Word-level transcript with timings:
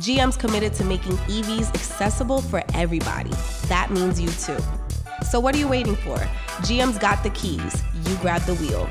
GM's 0.00 0.34
committed 0.34 0.72
to 0.72 0.82
making 0.82 1.12
EVs 1.28 1.74
accessible 1.74 2.40
for 2.40 2.62
everybody. 2.72 3.32
That 3.68 3.90
means 3.90 4.18
you 4.18 4.28
too. 4.30 4.56
So, 5.28 5.38
what 5.38 5.54
are 5.54 5.58
you 5.58 5.68
waiting 5.68 5.94
for? 5.94 6.16
GM's 6.64 6.96
got 6.96 7.22
the 7.22 7.28
keys. 7.30 7.82
You 8.06 8.16
grab 8.16 8.40
the 8.42 8.54
wheel. 8.54 8.88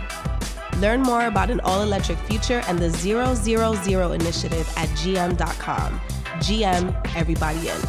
Learn 0.78 1.02
more 1.02 1.26
about 1.26 1.50
an 1.50 1.62
all 1.62 1.82
electric 1.82 2.20
future 2.20 2.62
and 2.68 2.78
the 2.78 2.92
000 2.92 4.12
initiative 4.12 4.72
at 4.78 4.88
gm.com. 4.90 6.00
GM, 6.46 7.16
everybody 7.16 7.70
in. 7.70 7.82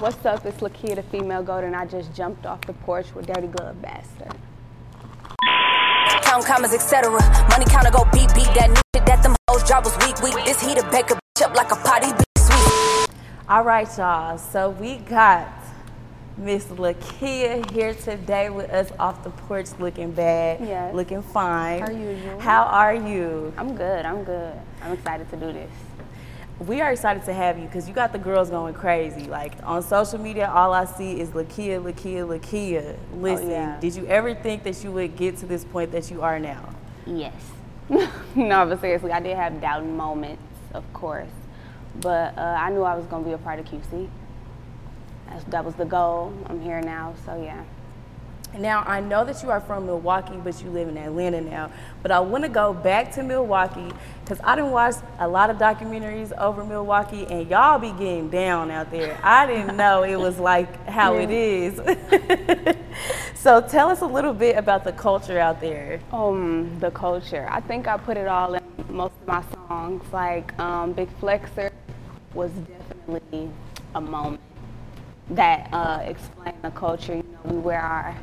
What's 0.00 0.24
up? 0.24 0.46
It's 0.46 0.62
Lakeyah, 0.62 0.96
the 0.96 1.02
female 1.02 1.46
and 1.50 1.76
I 1.76 1.84
just 1.84 2.14
jumped 2.14 2.46
off 2.46 2.62
the 2.62 2.72
porch 2.72 3.14
with 3.14 3.26
Dirty 3.26 3.48
Glove 3.48 3.82
Bastard. 3.82 4.34
Count 6.30 6.46
commas, 6.46 6.72
etc. 6.72 7.10
Money 7.48 7.64
counter 7.64 7.90
go 7.90 8.04
beep 8.12 8.32
beep. 8.36 8.46
That 8.54 8.68
new 8.68 8.80
shit 8.94 9.04
that 9.04 9.20
them 9.20 9.34
hoes 9.48 9.64
drop 9.64 9.82
was 9.84 9.96
weak 9.98 10.22
weak. 10.22 10.44
This 10.44 10.60
heater 10.60 10.88
bake 10.88 11.10
a 11.10 11.14
bitch 11.14 11.44
up 11.44 11.56
like 11.56 11.72
a 11.72 11.74
potty 11.74 12.12
be 12.12 12.22
sweet. 12.38 13.08
All 13.48 13.64
right, 13.64 13.88
y'all. 13.98 14.38
So 14.38 14.70
we 14.70 14.98
got 14.98 15.48
Miss 16.36 16.66
Lakeyah 16.66 17.68
here 17.72 17.94
today 17.94 18.48
with 18.48 18.70
us 18.70 18.92
off 19.00 19.24
the 19.24 19.30
porch, 19.30 19.66
looking 19.80 20.12
bad, 20.12 20.60
Yes. 20.60 20.94
looking 20.94 21.20
fine. 21.20 21.80
How 21.80 21.86
are 21.88 21.92
you? 21.92 22.38
How 22.38 22.62
are 22.62 22.94
you? 22.94 23.52
I'm 23.58 23.74
good. 23.74 24.06
I'm 24.06 24.22
good. 24.22 24.54
I'm 24.82 24.92
excited 24.92 25.28
to 25.30 25.36
do 25.36 25.52
this. 25.52 25.70
We 26.60 26.82
are 26.82 26.92
excited 26.92 27.24
to 27.24 27.32
have 27.32 27.58
you 27.58 27.64
because 27.64 27.88
you 27.88 27.94
got 27.94 28.12
the 28.12 28.18
girls 28.18 28.50
going 28.50 28.74
crazy. 28.74 29.24
Like 29.24 29.54
on 29.62 29.82
social 29.82 30.18
media, 30.18 30.50
all 30.50 30.74
I 30.74 30.84
see 30.84 31.18
is 31.18 31.30
Lakeyah, 31.30 31.82
Lakeyah, 31.82 32.38
Lakeyah. 32.38 32.96
Listen, 33.14 33.46
Oh, 33.48 33.50
yeah. 33.50 33.80
did 33.80 33.94
you 33.96 34.06
ever 34.06 34.34
think 34.34 34.62
that 34.64 34.84
you 34.84 34.92
would 34.92 35.16
get 35.16 35.38
to 35.38 35.46
this 35.46 35.64
point 35.64 35.90
that 35.92 36.10
you 36.10 36.20
are 36.20 36.38
now? 36.38 36.68
Yes. 37.06 37.34
no, 37.88 38.66
but 38.66 38.78
seriously, 38.80 39.10
I 39.10 39.20
did 39.20 39.36
have 39.36 39.58
doubting 39.60 39.96
moments, 39.96 40.42
of 40.74 40.84
course. 40.92 41.30
But 42.00 42.36
uh, 42.36 42.42
I 42.58 42.70
knew 42.70 42.82
I 42.82 42.94
was 42.94 43.06
going 43.06 43.24
to 43.24 43.28
be 43.28 43.34
a 43.34 43.38
part 43.38 43.58
of 43.58 43.64
QC. 43.64 44.08
That's, 45.28 45.44
that 45.44 45.64
was 45.64 45.74
the 45.76 45.86
goal. 45.86 46.32
I'm 46.46 46.60
here 46.60 46.80
now, 46.82 47.14
so 47.24 47.42
yeah. 47.42 47.62
Now, 48.58 48.82
I 48.86 49.00
know 49.00 49.24
that 49.24 49.42
you 49.42 49.50
are 49.50 49.60
from 49.60 49.86
Milwaukee, 49.86 50.36
but 50.42 50.60
you 50.62 50.70
live 50.70 50.88
in 50.88 50.98
Atlanta 50.98 51.40
now. 51.40 51.70
But 52.02 52.10
I 52.10 52.20
want 52.20 52.44
to 52.44 52.50
go 52.50 52.74
back 52.74 53.12
to 53.12 53.22
Milwaukee 53.22 53.92
because 54.22 54.40
I 54.42 54.56
didn't 54.56 54.72
watch 54.72 54.96
a 55.18 55.28
lot 55.28 55.50
of 55.50 55.56
documentaries 55.56 56.36
over 56.36 56.64
Milwaukee, 56.64 57.26
and 57.26 57.48
y'all 57.48 57.78
be 57.78 57.92
getting 57.92 58.28
down 58.28 58.70
out 58.70 58.90
there. 58.90 59.18
I 59.22 59.46
didn't 59.46 59.76
know 59.78 60.02
it 60.02 60.16
was 60.16 60.38
like 60.38 60.86
how 60.88 61.16
it 61.16 61.30
is. 61.30 61.76
so 63.34 63.60
tell 63.60 63.88
us 63.88 64.00
a 64.00 64.06
little 64.06 64.34
bit 64.34 64.56
about 64.56 64.84
the 64.84 64.92
culture 64.92 65.38
out 65.38 65.60
there. 65.60 66.00
Um, 66.12 66.78
the 66.80 66.90
culture. 66.90 67.46
I 67.50 67.60
think 67.60 67.86
I 67.86 67.96
put 67.96 68.16
it 68.16 68.26
all 68.26 68.54
in 68.54 68.62
most 68.88 69.14
of 69.20 69.26
my 69.28 69.44
songs. 69.68 70.04
Like 70.12 70.58
um, 70.58 70.92
Big 70.92 71.08
Flexher 71.20 71.70
was 72.34 72.50
definitely 72.50 73.48
a 73.94 74.00
moment 74.00 74.40
that 75.30 75.68
uh, 75.72 76.02
explained 76.04 76.58
the 76.62 76.70
culture. 76.70 77.16
You 77.16 77.22
know, 77.22 77.54
we 77.54 77.58
wear 77.58 77.80
our 77.80 78.16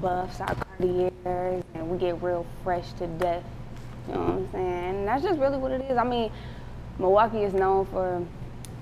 buffs, 0.00 0.40
our 0.40 0.54
Cartiers, 0.54 1.62
and 1.74 1.88
we 1.88 1.98
get 1.98 2.22
real 2.22 2.46
fresh 2.62 2.92
to 2.94 3.06
death. 3.06 3.44
You 4.08 4.14
know 4.14 4.20
what 4.20 4.30
I'm 4.30 4.52
saying? 4.52 4.84
And 4.96 5.08
that's 5.08 5.22
just 5.22 5.38
really 5.38 5.56
what 5.56 5.72
it 5.72 5.80
is. 5.90 5.96
I 5.96 6.04
mean, 6.04 6.30
Milwaukee 6.98 7.42
is 7.42 7.54
known 7.54 7.86
for 7.86 8.24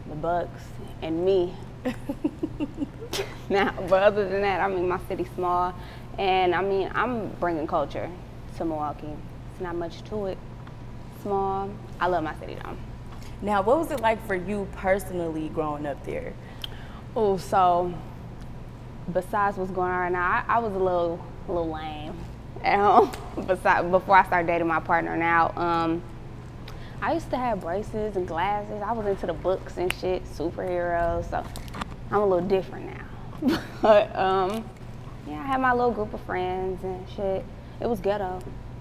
the 0.09 0.15
Bucks 0.15 0.63
and 1.01 1.25
me. 1.25 1.55
now, 3.49 3.75
but 3.89 4.03
other 4.03 4.29
than 4.29 4.43
that, 4.43 4.61
I 4.61 4.69
mean, 4.69 4.89
my 4.89 5.01
city's 5.09 5.31
small, 5.35 5.75
and 6.19 6.55
I 6.55 6.63
mean, 6.63 6.91
I'm 6.95 7.29
bringing 7.41 7.67
culture 7.67 8.11
to 8.57 8.65
Milwaukee. 8.65 9.15
It's 9.53 9.61
not 9.61 9.77
much 9.77 10.03
to 10.05 10.27
it. 10.27 10.39
Small. 11.23 11.71
I 12.01 12.07
love 12.07 12.25
my 12.25 12.35
city 12.39 12.57
though. 12.63 12.77
Now, 13.41 13.63
what 13.63 13.79
was 13.79 13.91
it 13.91 14.01
like 14.01 14.25
for 14.27 14.35
you 14.35 14.69
personally 14.77 15.49
growing 15.49 15.87
up 15.87 16.05
there? 16.05 16.33
Oh, 17.17 17.37
so 17.37 17.93
besides 19.13 19.57
what's 19.57 19.71
going 19.71 19.91
on 19.91 19.99
right 20.01 20.13
now, 20.13 20.45
I, 20.47 20.57
I 20.57 20.59
was 20.59 20.73
a 20.73 20.79
little, 20.79 21.25
a 21.49 21.53
little 21.53 21.71
lame 21.71 22.15
at 22.63 22.79
home. 22.79 23.11
Besides, 23.47 23.89
before 23.91 24.17
I 24.17 24.25
started 24.25 24.47
dating 24.47 24.69
my 24.69 24.81
partner 24.81 25.17
now, 25.17 25.53
um, 25.57 26.03
I 27.01 27.15
used 27.15 27.31
to 27.31 27.37
have 27.37 27.61
braces 27.61 28.17
and 28.17 28.29
glasses. 28.29 28.81
I 28.85 28.93
was 28.93 29.07
into 29.07 29.27
the 29.27 29.33
books 29.33 29.79
and 29.79 29.93
shit, 29.95 30.25
superheroes. 30.25 31.29
So 31.31 31.45
I'm 32.11 32.21
a 32.21 32.27
little 32.27 32.47
different 32.47 32.87
now. 32.87 33.61
but 33.83 34.15
um, 34.15 34.65
yeah, 35.27 35.41
I 35.41 35.47
had 35.47 35.61
my 35.61 35.73
little 35.73 35.91
group 35.91 36.15
of 36.15 36.21
friends 36.21 36.85
and 36.85 37.09
shit. 37.09 37.45
It 37.81 37.89
was 37.89 37.99
ghetto. 37.99 38.41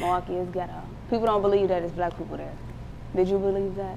Milwaukee 0.00 0.34
is 0.34 0.48
ghetto. 0.50 0.82
People 1.08 1.26
don't 1.26 1.42
believe 1.42 1.68
that 1.68 1.82
it's 1.82 1.92
black 1.92 2.16
people 2.18 2.36
there. 2.36 2.52
Did 3.14 3.28
you 3.28 3.38
believe 3.38 3.74
that? 3.76 3.96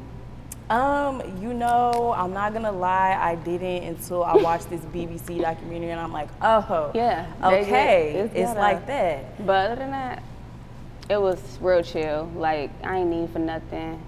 Um, 0.70 1.22
you 1.42 1.54
know, 1.54 2.14
I'm 2.18 2.34
not 2.34 2.54
gonna 2.54 2.72
lie, 2.72 3.18
I 3.20 3.36
didn't 3.36 3.84
until 3.84 4.24
I 4.24 4.36
watched 4.36 4.70
this 4.70 4.82
BBC 4.82 5.40
documentary, 5.42 5.92
and 5.92 6.00
I'm 6.00 6.12
like, 6.12 6.30
oh, 6.42 6.92
Yeah, 6.96 7.28
get- 7.42 7.54
okay, 7.64 8.14
it's 8.14 8.36
it's, 8.36 8.56
like 8.56 8.88
that. 8.88 9.46
But 9.46 9.72
other 9.72 9.76
than 9.76 9.92
that, 9.92 10.24
it 11.08 11.22
was 11.22 11.40
real 11.62 11.84
chill. 11.84 12.32
Like 12.36 12.72
I 12.84 12.98
ain't 12.98 13.10
need 13.10 13.30
for 13.30 13.40
nothing, 13.40 14.02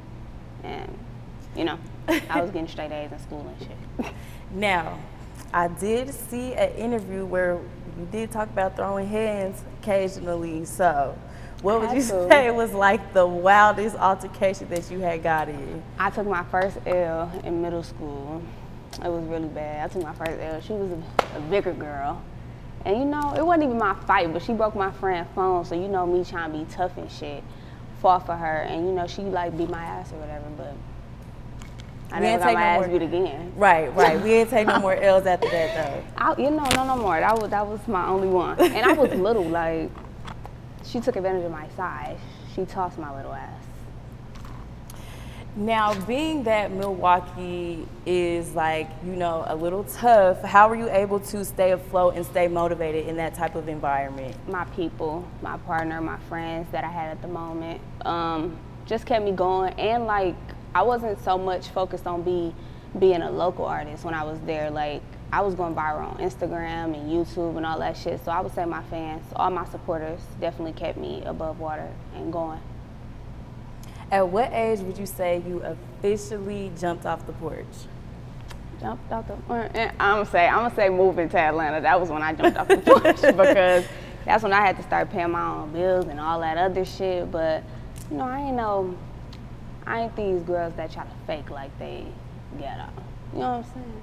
and 0.63 0.97
you 1.55 1.63
know, 1.63 1.77
I 2.07 2.41
was 2.41 2.49
getting 2.49 2.67
straight 2.67 2.91
A's 2.91 3.11
in 3.11 3.19
school 3.19 3.47
and 3.47 3.67
shit. 3.67 4.13
Now, 4.49 4.97
I 5.53 5.67
did 5.67 6.13
see 6.13 6.53
an 6.53 6.71
interview 6.71 7.25
where 7.25 7.59
you 7.99 8.07
did 8.11 8.31
talk 8.31 8.49
about 8.49 8.77
throwing 8.77 9.05
hands 9.07 9.61
occasionally. 9.81 10.63
So, 10.63 11.17
what 11.61 11.81
would 11.81 11.91
you 11.91 12.01
to. 12.01 12.27
say 12.29 12.51
was 12.51 12.73
like 12.73 13.13
the 13.13 13.25
wildest 13.25 13.95
altercation 13.95 14.69
that 14.69 14.89
you 14.91 14.99
had 14.99 15.23
got 15.23 15.49
in? 15.49 15.81
I 15.99 16.09
took 16.09 16.27
my 16.27 16.43
first 16.45 16.77
L 16.85 17.31
in 17.43 17.61
middle 17.61 17.83
school. 17.83 18.41
It 19.03 19.09
was 19.09 19.23
really 19.25 19.47
bad. 19.47 19.89
I 19.89 19.93
took 19.93 20.03
my 20.03 20.13
first 20.13 20.39
L. 20.39 20.61
She 20.61 20.73
was 20.73 20.91
a, 20.91 21.37
a 21.37 21.41
bigger 21.41 21.73
girl. 21.73 22.21
And 22.85 22.97
you 22.99 23.05
know, 23.05 23.33
it 23.35 23.45
wasn't 23.45 23.63
even 23.65 23.77
my 23.77 23.95
fight, 24.05 24.31
but 24.31 24.41
she 24.43 24.53
broke 24.53 24.75
my 24.75 24.91
friend's 24.91 25.29
phone, 25.35 25.65
so 25.65 25.75
you 25.75 25.87
know 25.87 26.05
me 26.05 26.23
trying 26.23 26.51
to 26.51 26.57
be 26.59 26.65
tough 26.71 26.95
and 26.97 27.11
shit. 27.11 27.43
Fought 28.01 28.27
for 28.27 28.35
her, 28.35 28.57
and 28.61 28.85
you 28.85 28.93
know, 28.93 29.07
she 29.07 29.23
like 29.23 29.57
beat 29.57 29.69
my 29.69 29.83
ass 29.83 30.11
or 30.13 30.17
whatever, 30.19 30.45
but 30.55 30.73
I 32.11 32.19
We 32.19 32.25
never 32.27 32.39
got 32.43 32.45
take 32.45 32.53
my 32.55 32.61
no 32.61 32.65
ass 32.67 32.87
more- 32.87 32.99
beat 32.99 33.05
again. 33.05 33.53
Right, 33.57 33.93
right. 33.95 34.21
We 34.23 34.29
didn't 34.29 34.51
take 34.51 34.67
no 34.67 34.79
more 34.79 34.95
L's 34.95 35.25
after 35.25 35.49
that 35.49 35.75
though. 35.91 36.03
I, 36.17 36.39
you 36.41 36.51
know, 36.51 36.63
no, 36.75 36.85
no 36.85 36.95
more. 36.97 37.19
That 37.19 37.37
was 37.41 37.49
that 37.49 37.65
was 37.67 37.85
my 37.87 38.07
only 38.07 38.27
one, 38.27 38.59
and 38.59 38.85
I 38.85 38.93
was 38.93 39.11
little. 39.19 39.43
Like, 39.43 39.89
she 40.91 40.99
took 40.99 41.15
advantage 41.15 41.45
of 41.45 41.51
my 41.51 41.67
size. 41.75 42.17
She 42.55 42.65
tossed 42.65 42.97
my 42.97 43.15
little 43.15 43.33
ass. 43.33 43.63
Now, 45.55 45.99
being 46.05 46.43
that 46.43 46.71
Milwaukee 46.71 47.87
is 48.05 48.53
like, 48.53 48.87
you 49.03 49.15
know, 49.15 49.43
a 49.47 49.55
little 49.55 49.83
tough, 49.85 50.43
how 50.43 50.69
were 50.69 50.75
you 50.75 50.87
able 50.89 51.19
to 51.19 51.43
stay 51.43 51.71
afloat 51.71 52.15
and 52.15 52.23
stay 52.23 52.47
motivated 52.47 53.07
in 53.07 53.17
that 53.17 53.33
type 53.33 53.55
of 53.55 53.67
environment? 53.67 54.35
My 54.47 54.65
people, 54.65 55.27
my 55.41 55.57
partner, 55.57 55.99
my 55.99 56.19
friends 56.29 56.71
that 56.71 56.83
I 56.83 56.89
had 56.89 57.09
at 57.09 57.23
the 57.23 57.27
moment, 57.27 57.81
um, 58.05 58.55
just 58.85 59.07
kept 59.07 59.25
me 59.25 59.31
going. 59.31 59.73
And 59.79 60.05
like, 60.05 60.35
I 60.75 60.83
wasn't 60.83 61.19
so 61.23 61.39
much 61.39 61.69
focused 61.69 62.05
on 62.05 62.21
be 62.21 62.53
being 62.99 63.23
a 63.23 63.31
local 63.31 63.65
artist 63.65 64.03
when 64.05 64.13
I 64.13 64.23
was 64.23 64.39
there. 64.41 64.69
Like, 64.69 65.01
I 65.31 65.41
was 65.41 65.55
going 65.55 65.75
viral 65.75 66.13
on 66.13 66.17
Instagram 66.17 66.95
and 66.95 67.11
YouTube 67.11 67.57
and 67.57 67.65
all 67.65 67.79
that 67.79 67.97
shit. 67.97 68.23
So 68.23 68.31
I 68.31 68.39
would 68.39 68.53
say 68.53 68.65
my 68.65 68.83
fans, 68.83 69.23
all 69.35 69.49
my 69.49 69.65
supporters, 69.65 70.21
definitely 70.39 70.73
kept 70.73 70.97
me 70.97 71.21
above 71.25 71.59
water 71.59 71.89
and 72.15 72.31
going. 72.31 72.61
At 74.09 74.29
what 74.29 74.53
age 74.53 74.79
would 74.79 74.97
you 74.97 75.05
say 75.05 75.43
you 75.45 75.61
officially 75.63 76.71
jumped 76.79 77.05
off 77.05 77.25
the 77.27 77.33
porch? 77.33 77.65
Jumped 78.79 79.11
off 79.11 79.27
the. 79.27 79.33
porch. 79.33 79.71
Eh, 79.73 79.91
I'm 79.99 80.17
gonna 80.19 80.25
say 80.25 80.47
I'm 80.47 80.63
gonna 80.63 80.75
say 80.75 80.87
moving 80.87 81.27
to 81.29 81.37
Atlanta. 81.37 81.81
That 81.81 81.99
was 81.99 82.09
when 82.09 82.21
I 82.21 82.33
jumped 82.33 82.57
off 82.57 82.69
the 82.69 82.77
porch 82.85 83.21
because 83.21 83.85
that's 84.23 84.43
when 84.43 84.53
I 84.53 84.61
had 84.61 84.77
to 84.77 84.83
start 84.83 85.09
paying 85.09 85.31
my 85.31 85.45
own 85.45 85.73
bills 85.73 86.05
and 86.05 86.21
all 86.21 86.39
that 86.39 86.57
other 86.57 86.85
shit. 86.85 87.29
But 87.29 87.63
you 88.09 88.17
know, 88.17 88.23
I 88.23 88.39
ain't 88.39 88.55
no, 88.55 88.95
I 89.85 90.03
ain't 90.03 90.15
these 90.15 90.41
girls 90.43 90.73
that 90.75 90.89
try 90.91 91.03
to 91.03 91.09
fake 91.25 91.49
like 91.49 91.77
they 91.77 92.05
get 92.57 92.77
ghetto. 92.77 92.89
You 93.33 93.39
know 93.39 93.57
what 93.57 93.57
I'm 93.57 93.63
saying? 93.73 94.01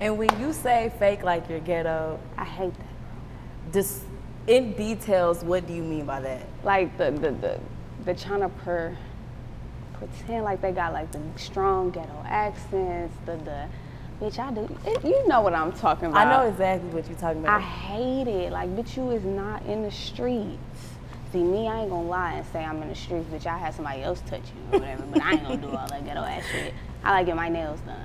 And 0.00 0.18
when 0.18 0.28
you 0.40 0.52
say 0.52 0.92
fake 0.98 1.22
like 1.22 1.48
you're 1.48 1.60
ghetto, 1.60 2.20
I 2.36 2.44
hate 2.44 2.74
that. 2.78 3.72
just 3.72 4.02
in 4.46 4.74
details, 4.74 5.42
what 5.42 5.66
do 5.66 5.74
you 5.74 5.82
mean 5.82 6.04
by 6.06 6.20
that? 6.20 6.46
Like 6.64 6.96
the 6.98 7.10
the 7.12 7.30
the, 7.32 7.60
they're 8.04 8.14
trying 8.14 8.40
to 8.40 8.48
per, 8.50 8.96
pretend 9.94 10.44
like 10.44 10.60
they 10.60 10.72
got 10.72 10.92
like 10.92 11.10
the 11.12 11.20
strong 11.36 11.90
ghetto 11.90 12.24
accents, 12.26 13.16
the 13.26 13.36
the 13.38 13.68
bitch 14.20 14.38
I 14.38 14.52
do 14.52 14.68
it, 14.86 15.04
you 15.04 15.26
know 15.28 15.40
what 15.40 15.54
I'm 15.54 15.72
talking 15.72 16.06
about. 16.08 16.26
I 16.26 16.30
know 16.30 16.48
exactly 16.48 16.90
what 16.90 17.08
you're 17.08 17.18
talking 17.18 17.40
about. 17.40 17.60
I 17.60 17.64
hate 17.64 18.28
it. 18.28 18.52
Like 18.52 18.70
bitch 18.76 18.96
you 18.96 19.10
is 19.10 19.24
not 19.24 19.64
in 19.66 19.82
the 19.82 19.90
streets. 19.90 20.58
See 21.32 21.42
me, 21.42 21.68
I 21.68 21.80
ain't 21.82 21.90
gonna 21.90 22.06
lie 22.08 22.34
and 22.34 22.46
say 22.52 22.64
I'm 22.64 22.82
in 22.82 22.88
the 22.88 22.94
streets, 22.94 23.26
bitch. 23.30 23.46
I 23.46 23.58
had 23.58 23.74
somebody 23.74 24.02
else 24.02 24.22
touch 24.26 24.42
you 24.54 24.74
or 24.76 24.80
whatever, 24.80 25.04
but 25.10 25.22
I 25.22 25.32
ain't 25.32 25.42
gonna 25.42 25.56
do 25.58 25.68
all 25.74 25.88
that 25.88 26.04
ghetto 26.04 26.20
ass 26.20 26.44
shit. 26.52 26.74
I 27.04 27.12
like 27.12 27.26
get 27.26 27.36
my 27.36 27.48
nails 27.48 27.80
done. 27.80 27.98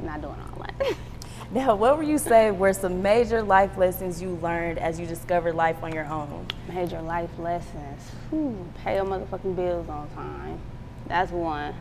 I'm 0.00 0.06
not 0.06 0.20
doing 0.20 0.36
all 0.40 0.64
that. 0.78 0.96
now, 1.50 1.74
what 1.74 1.96
would 1.96 2.06
you 2.06 2.18
say 2.18 2.50
were 2.50 2.74
some 2.74 3.00
major 3.00 3.42
life 3.42 3.78
lessons 3.78 4.20
you 4.20 4.38
learned 4.42 4.78
as 4.78 5.00
you 5.00 5.06
discovered 5.06 5.54
life 5.54 5.82
on 5.82 5.94
your 5.94 6.04
own? 6.04 6.46
Major 6.68 7.00
life 7.00 7.30
lessons. 7.38 8.02
Whew, 8.28 8.70
pay 8.84 8.96
your 8.96 9.06
motherfucking 9.06 9.56
bills 9.56 9.88
on 9.88 10.10
time. 10.10 10.60
That's 11.06 11.32
one. 11.32 11.74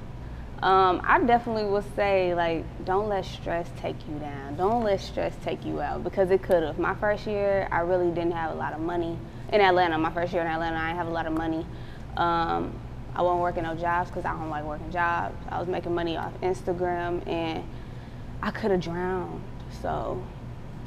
Um, 0.62 1.02
I 1.04 1.22
definitely 1.22 1.66
would 1.66 1.84
say 1.96 2.34
like 2.34 2.64
don't 2.86 3.10
let 3.10 3.26
stress 3.26 3.70
take 3.78 3.96
you 4.08 4.18
down. 4.20 4.56
Don't 4.56 4.84
let 4.84 5.02
stress 5.02 5.36
take 5.44 5.66
you 5.66 5.82
out 5.82 6.04
because 6.04 6.32
it 6.32 6.42
could 6.42 6.64
have. 6.64 6.80
My 6.80 6.96
first 6.96 7.28
year, 7.28 7.68
I 7.70 7.82
really 7.82 8.10
didn't 8.10 8.32
have 8.32 8.52
a 8.52 8.56
lot 8.56 8.74
of 8.74 8.80
money 8.80 9.20
in 9.52 9.62
Atlanta. 9.62 9.98
My 9.98 10.12
first 10.12 10.32
year 10.32 10.42
in 10.42 10.48
Atlanta, 10.48 10.78
I 10.78 10.88
didn't 10.88 10.98
have 10.98 11.08
a 11.08 11.12
lot 11.12 11.28
of 11.28 11.34
money. 11.34 11.66
Um, 12.16 12.74
I 13.14 13.22
wasn't 13.22 13.42
working 13.42 13.64
no 13.64 13.76
jobs 13.76 14.10
because 14.10 14.24
I 14.24 14.32
don't 14.32 14.50
like 14.50 14.64
working 14.64 14.92
jobs. 14.92 15.36
I 15.50 15.60
was 15.60 15.68
making 15.68 15.94
money 15.94 16.16
off 16.16 16.34
Instagram 16.42 17.28
and 17.28 17.64
I 18.42 18.52
could 18.52 18.72
have 18.72 18.80
drowned. 18.82 19.42
So 19.82 20.22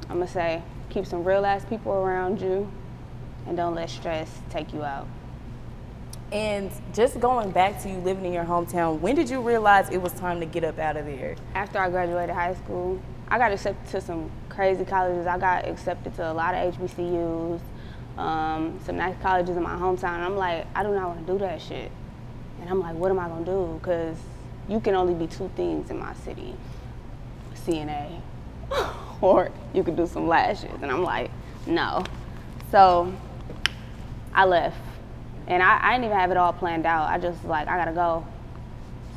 I'm 0.08 0.18
gonna 0.18 0.28
say 0.28 0.62
keep 0.88 1.06
some 1.06 1.24
real 1.24 1.44
ass 1.44 1.64
people 1.64 1.92
around 1.92 2.40
you 2.40 2.70
and 3.46 3.56
don't 3.56 3.74
let 3.74 3.90
stress 3.90 4.40
take 4.50 4.72
you 4.72 4.82
out. 4.82 5.06
And 6.32 6.70
just 6.92 7.18
going 7.18 7.50
back 7.50 7.82
to 7.82 7.88
you 7.88 7.96
living 7.96 8.24
in 8.24 8.32
your 8.32 8.44
hometown, 8.44 9.00
when 9.00 9.16
did 9.16 9.28
you 9.28 9.40
realize 9.40 9.90
it 9.90 10.00
was 10.00 10.12
time 10.12 10.38
to 10.40 10.46
get 10.46 10.62
up 10.62 10.78
out 10.78 10.96
of 10.96 11.06
there? 11.06 11.34
After 11.54 11.78
I 11.78 11.90
graduated 11.90 12.34
high 12.34 12.54
school, 12.54 13.00
I 13.28 13.38
got 13.38 13.50
accepted 13.50 13.90
to 13.90 14.00
some 14.00 14.30
crazy 14.48 14.84
colleges. 14.84 15.26
I 15.26 15.38
got 15.38 15.66
accepted 15.66 16.14
to 16.16 16.30
a 16.30 16.32
lot 16.32 16.54
of 16.54 16.74
HBCUs, 16.76 17.60
um, 18.16 18.78
some 18.84 18.96
nice 18.96 19.16
colleges 19.22 19.56
in 19.56 19.62
my 19.62 19.74
hometown. 19.74 20.14
And 20.14 20.24
I'm 20.24 20.36
like, 20.36 20.66
I 20.74 20.84
do 20.84 20.94
not 20.94 21.08
want 21.08 21.26
to 21.26 21.32
do 21.32 21.38
that 21.40 21.60
shit. 21.60 21.90
And 22.60 22.70
I'm 22.70 22.80
like, 22.80 22.94
what 22.94 23.10
am 23.10 23.18
I 23.18 23.28
gonna 23.28 23.44
do? 23.44 23.78
Because 23.80 24.16
you 24.68 24.78
can 24.78 24.94
only 24.94 25.14
be 25.14 25.26
two 25.26 25.50
things 25.56 25.90
in 25.90 25.98
my 25.98 26.14
city 26.14 26.54
CNA, 27.66 28.20
or 29.20 29.50
you 29.74 29.82
could 29.82 29.96
do 29.96 30.06
some 30.06 30.26
lashes. 30.26 30.70
And 30.82 30.90
I'm 30.90 31.02
like, 31.02 31.30
no. 31.66 32.04
So 32.70 33.12
I 34.32 34.44
left 34.44 34.76
and 35.50 35.62
I, 35.62 35.78
I 35.82 35.92
didn't 35.92 36.06
even 36.06 36.16
have 36.16 36.30
it 36.30 36.36
all 36.36 36.52
planned 36.52 36.86
out. 36.86 37.08
I 37.08 37.18
just 37.18 37.44
like 37.44 37.68
I 37.68 37.76
gotta 37.76 37.92
go. 37.92 38.26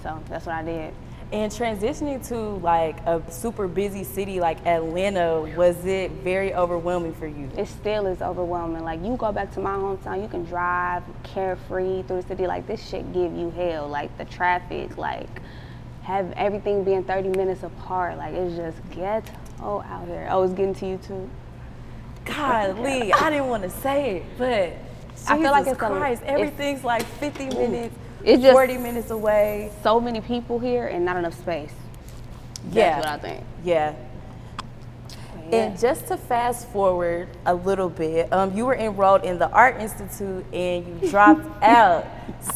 So 0.02 0.22
that's 0.28 0.46
what 0.46 0.56
I 0.56 0.64
did. 0.64 0.94
And 1.32 1.52
transitioning 1.52 2.28
to 2.28 2.38
like 2.38 2.98
a 3.06 3.22
super 3.32 3.68
busy 3.68 4.04
city 4.04 4.40
like 4.40 4.64
Atlanta, 4.66 5.42
was 5.56 5.86
it 5.86 6.12
very 6.12 6.54
overwhelming 6.54 7.14
for 7.14 7.28
you? 7.28 7.50
It 7.58 7.68
still 7.68 8.08
is 8.08 8.22
overwhelming. 8.22 8.84
Like 8.84 9.02
you 9.04 9.16
go 9.16 9.32
back 9.32 9.52
to 9.54 9.60
my 9.60 9.76
hometown, 9.76 10.22
you 10.22 10.28
can 10.28 10.44
drive 10.44 11.04
carefree 11.24 12.04
through 12.04 12.22
the 12.22 12.28
city. 12.28 12.48
Like 12.48 12.68
this 12.68 12.86
shit 12.86 13.14
give 13.14 13.36
you 13.36 13.52
hell. 13.52 13.88
Like 13.88 14.16
the 14.18 14.26
traffic, 14.26 14.98
like 14.98 15.30
have 16.02 16.32
everything 16.34 16.84
being 16.84 17.04
30 17.04 17.30
minutes 17.30 17.64
apart. 17.64 18.18
Like 18.18 18.34
it's 18.34 18.56
just 18.56 18.78
ghetto 18.92 19.32
out 19.62 20.08
here. 20.08 20.28
Oh, 20.30 20.44
it's 20.44 20.54
getting 20.54 20.76
to 20.76 20.88
you 20.88 20.98
too. 20.98 21.30
God, 22.26 22.80
I 22.80 23.30
didn't 23.30 23.48
want 23.48 23.64
to 23.64 23.70
say 23.70 24.18
it, 24.18 24.24
but 24.38 24.74
Jesus 25.12 25.30
I 25.30 25.38
feel 25.38 25.52
like 25.52 25.68
it's 25.68 25.78
Christ, 25.78 26.22
a, 26.24 26.30
everything's 26.30 26.80
it's, 26.80 26.86
like 26.86 27.06
50 27.06 27.50
minutes, 27.50 27.96
it's 28.24 28.42
just 28.42 28.54
40 28.54 28.78
minutes 28.78 29.12
away. 29.12 29.72
So 29.84 30.00
many 30.00 30.22
people 30.22 30.60
here 30.60 30.88
and 30.88 31.06
not 31.06 31.18
enough 31.18 31.38
space. 31.38 31.74
That's 32.66 32.76
yeah. 32.76 32.98
what 32.98 33.08
I 33.08 33.18
think. 33.18 33.44
Yeah. 33.64 33.96
yeah. 35.50 35.56
And 35.56 35.80
just 35.80 36.08
to 36.08 36.18
fast 36.18 36.68
forward 36.70 37.28
a 37.46 37.54
little 37.54 37.90
bit, 37.90 38.32
um, 38.32 38.56
you 38.56 38.66
were 38.66 38.76
enrolled 38.76 39.24
in 39.24 39.38
the 39.38 39.50
Art 39.50 39.82
Institute 39.82 40.46
and 40.54 41.02
you 41.02 41.10
dropped 41.10 41.46
out. 41.64 42.06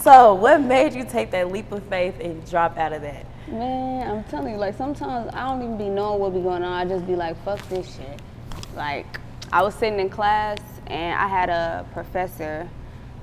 So, 0.02 0.34
what 0.34 0.62
made 0.62 0.94
you 0.94 1.04
take 1.04 1.32
that 1.32 1.52
leap 1.52 1.72
of 1.72 1.84
faith 1.84 2.16
and 2.22 2.50
drop 2.50 2.78
out 2.78 2.94
of 2.94 3.02
that? 3.02 3.26
Man, 3.48 4.10
I'm 4.10 4.24
telling 4.26 4.54
you, 4.54 4.58
like 4.58 4.76
sometimes 4.76 5.32
I 5.34 5.48
don't 5.48 5.64
even 5.64 5.78
be 5.78 5.90
knowing 5.90 6.20
what 6.20 6.34
be 6.34 6.42
going 6.42 6.64
on. 6.64 6.74
I 6.74 6.84
just 6.84 7.08
be 7.08 7.16
like, 7.16 7.42
fuck 7.46 7.66
this 7.70 7.96
shit. 7.96 8.22
Like, 8.76 9.22
I 9.54 9.62
was 9.64 9.74
sitting 9.74 10.02
in 10.02 10.10
class 10.10 10.58
and 10.88 11.18
I 11.18 11.28
had 11.28 11.50
a 11.50 11.86
professor 11.94 12.70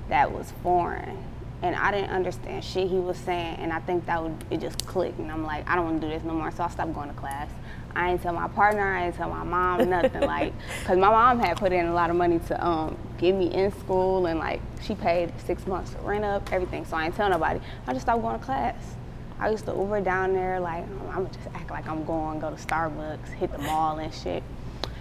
that 0.09 0.31
was 0.31 0.51
foreign 0.63 1.23
and 1.61 1.75
I 1.75 1.91
didn't 1.91 2.09
understand 2.09 2.63
shit 2.63 2.89
he 2.89 2.97
was 2.97 3.17
saying 3.17 3.57
and 3.57 3.71
I 3.71 3.79
think 3.79 4.05
that 4.07 4.21
would 4.21 4.35
it 4.49 4.59
just 4.59 4.85
clicked 4.85 5.19
and 5.19 5.31
I'm 5.31 5.43
like 5.43 5.67
I 5.69 5.75
don't 5.75 5.85
want 5.85 6.01
to 6.01 6.07
do 6.07 6.13
this 6.13 6.23
no 6.23 6.33
more 6.33 6.51
so 6.51 6.63
I 6.63 6.69
stopped 6.69 6.93
going 6.93 7.09
to 7.09 7.15
class. 7.15 7.47
I 7.95 8.11
ain't 8.11 8.21
tell 8.21 8.33
my 8.33 8.47
partner, 8.49 8.83
I 8.83 9.05
ain't 9.05 9.15
tell 9.15 9.29
my 9.29 9.43
mom 9.43 9.89
nothing 9.89 10.21
like 10.21 10.53
cuz 10.85 10.97
my 10.97 11.09
mom 11.09 11.39
had 11.39 11.57
put 11.57 11.71
in 11.71 11.85
a 11.85 11.93
lot 11.93 12.09
of 12.09 12.15
money 12.15 12.39
to 12.47 12.65
um 12.65 12.97
get 13.17 13.35
me 13.35 13.53
in 13.53 13.71
school 13.79 14.25
and 14.25 14.39
like 14.39 14.61
she 14.81 14.95
paid 14.95 15.31
6 15.45 15.67
months 15.67 15.95
rent 16.01 16.25
up, 16.25 16.51
everything. 16.51 16.85
So 16.85 16.97
I 16.97 17.05
ain't 17.05 17.15
tell 17.15 17.29
nobody. 17.29 17.59
I 17.87 17.93
just 17.93 18.05
stopped 18.05 18.21
going 18.21 18.39
to 18.39 18.43
class. 18.43 18.95
I 19.39 19.49
used 19.49 19.65
to 19.65 19.71
Uber 19.71 20.01
down 20.01 20.33
there 20.33 20.59
like 20.59 20.83
I'm 20.83 21.23
gonna 21.23 21.29
just 21.29 21.47
act 21.53 21.69
like 21.69 21.87
I'm 21.87 22.05
going, 22.05 22.39
go 22.39 22.49
to 22.49 22.55
Starbucks, 22.55 23.29
hit 23.33 23.51
the 23.51 23.57
mall 23.57 23.97
and 23.99 24.13
shit. 24.13 24.43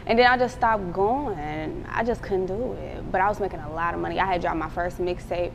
And 0.07 0.19
then 0.19 0.27
I 0.27 0.37
just 0.37 0.57
stopped 0.57 0.93
going. 0.93 1.87
I 1.89 2.05
just 2.05 2.21
couldn't 2.21 2.47
do 2.47 2.75
it. 2.75 3.11
But 3.11 3.21
I 3.21 3.29
was 3.29 3.41
making 3.41 3.61
a 3.61 3.73
lot 3.73 3.95
of 3.95 4.01
money. 4.01 4.21
I 4.21 4.27
had 4.27 4.43
dropped 4.43 4.59
my 4.59 4.69
first 4.69 4.99
mixtape 4.99 5.53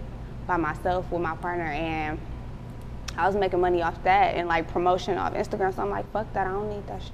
by 0.47 0.57
myself 0.57 1.11
with 1.11 1.21
my 1.21 1.35
partner, 1.35 1.65
and 1.65 2.19
I 3.15 3.27
was 3.27 3.35
making 3.35 3.59
money 3.59 3.81
off 3.81 4.01
that 4.03 4.35
and 4.35 4.47
like 4.47 4.67
promotion 4.71 5.17
off 5.17 5.33
Instagram. 5.33 5.75
So 5.75 5.83
I'm 5.83 5.89
like, 5.89 6.11
fuck 6.11 6.31
that, 6.33 6.47
I 6.47 6.51
don't 6.51 6.69
need 6.69 6.87
that 6.87 7.01
shit. 7.03 7.13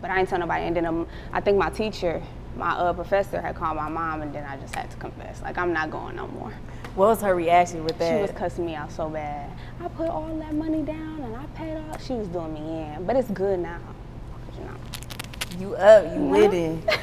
But 0.00 0.10
I 0.10 0.16
didn't 0.16 0.28
tell 0.28 0.38
nobody. 0.38 0.64
And 0.66 0.76
then 0.76 0.86
um, 0.86 1.08
I 1.32 1.40
think 1.40 1.58
my 1.58 1.70
teacher, 1.70 2.22
my 2.56 2.72
uh, 2.72 2.92
professor, 2.92 3.40
had 3.40 3.54
called 3.54 3.76
my 3.76 3.88
mom, 3.88 4.22
and 4.22 4.34
then 4.34 4.44
I 4.44 4.56
just 4.56 4.74
had 4.74 4.90
to 4.90 4.96
confess. 4.96 5.42
Like, 5.42 5.58
I'm 5.58 5.72
not 5.72 5.90
going 5.90 6.16
no 6.16 6.26
more. 6.28 6.52
What 6.94 7.08
was 7.08 7.20
her 7.20 7.34
reaction 7.34 7.84
with 7.84 7.98
that? 7.98 8.16
She 8.16 8.22
was 8.22 8.30
cussing 8.30 8.64
me 8.64 8.74
out 8.74 8.90
so 8.90 9.08
bad. 9.08 9.50
I 9.80 9.88
put 9.88 10.08
all 10.08 10.34
that 10.38 10.54
money 10.54 10.82
down 10.82 11.20
and 11.22 11.36
I 11.36 11.44
paid 11.54 11.76
off. 11.76 12.02
She 12.02 12.14
was 12.14 12.28
doing 12.28 12.54
me 12.54 12.94
in, 12.94 13.04
but 13.04 13.16
it's 13.16 13.30
good 13.30 13.60
now. 13.60 13.80
You 14.58 14.64
know. 14.64 15.70
You 15.70 15.76
up, 15.76 16.14
you 16.14 16.22
winning. 16.22 16.82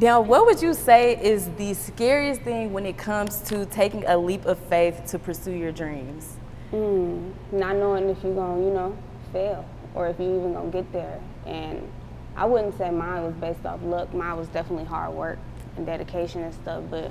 Now, 0.00 0.20
what 0.20 0.46
would 0.46 0.62
you 0.62 0.74
say 0.74 1.20
is 1.20 1.50
the 1.56 1.74
scariest 1.74 2.42
thing 2.42 2.72
when 2.72 2.86
it 2.86 2.96
comes 2.96 3.40
to 3.48 3.66
taking 3.66 4.04
a 4.06 4.16
leap 4.16 4.46
of 4.46 4.56
faith 4.56 5.02
to 5.08 5.18
pursue 5.18 5.50
your 5.50 5.72
dreams? 5.72 6.36
Mm, 6.72 7.32
not 7.50 7.74
knowing 7.74 8.08
if 8.08 8.22
you're 8.22 8.32
gonna, 8.32 8.62
you 8.62 8.70
know, 8.70 8.96
fail 9.32 9.64
or 9.96 10.06
if 10.06 10.20
you 10.20 10.26
even 10.26 10.52
gonna 10.52 10.70
get 10.70 10.92
there. 10.92 11.20
And 11.46 11.82
I 12.38 12.44
wouldn't 12.44 12.78
say 12.78 12.88
mine 12.90 13.24
was 13.24 13.34
based 13.34 13.66
off 13.66 13.82
luck. 13.82 14.14
Mine 14.14 14.36
was 14.36 14.46
definitely 14.46 14.84
hard 14.84 15.12
work 15.12 15.40
and 15.76 15.84
dedication 15.84 16.44
and 16.44 16.54
stuff. 16.54 16.84
But 16.88 17.10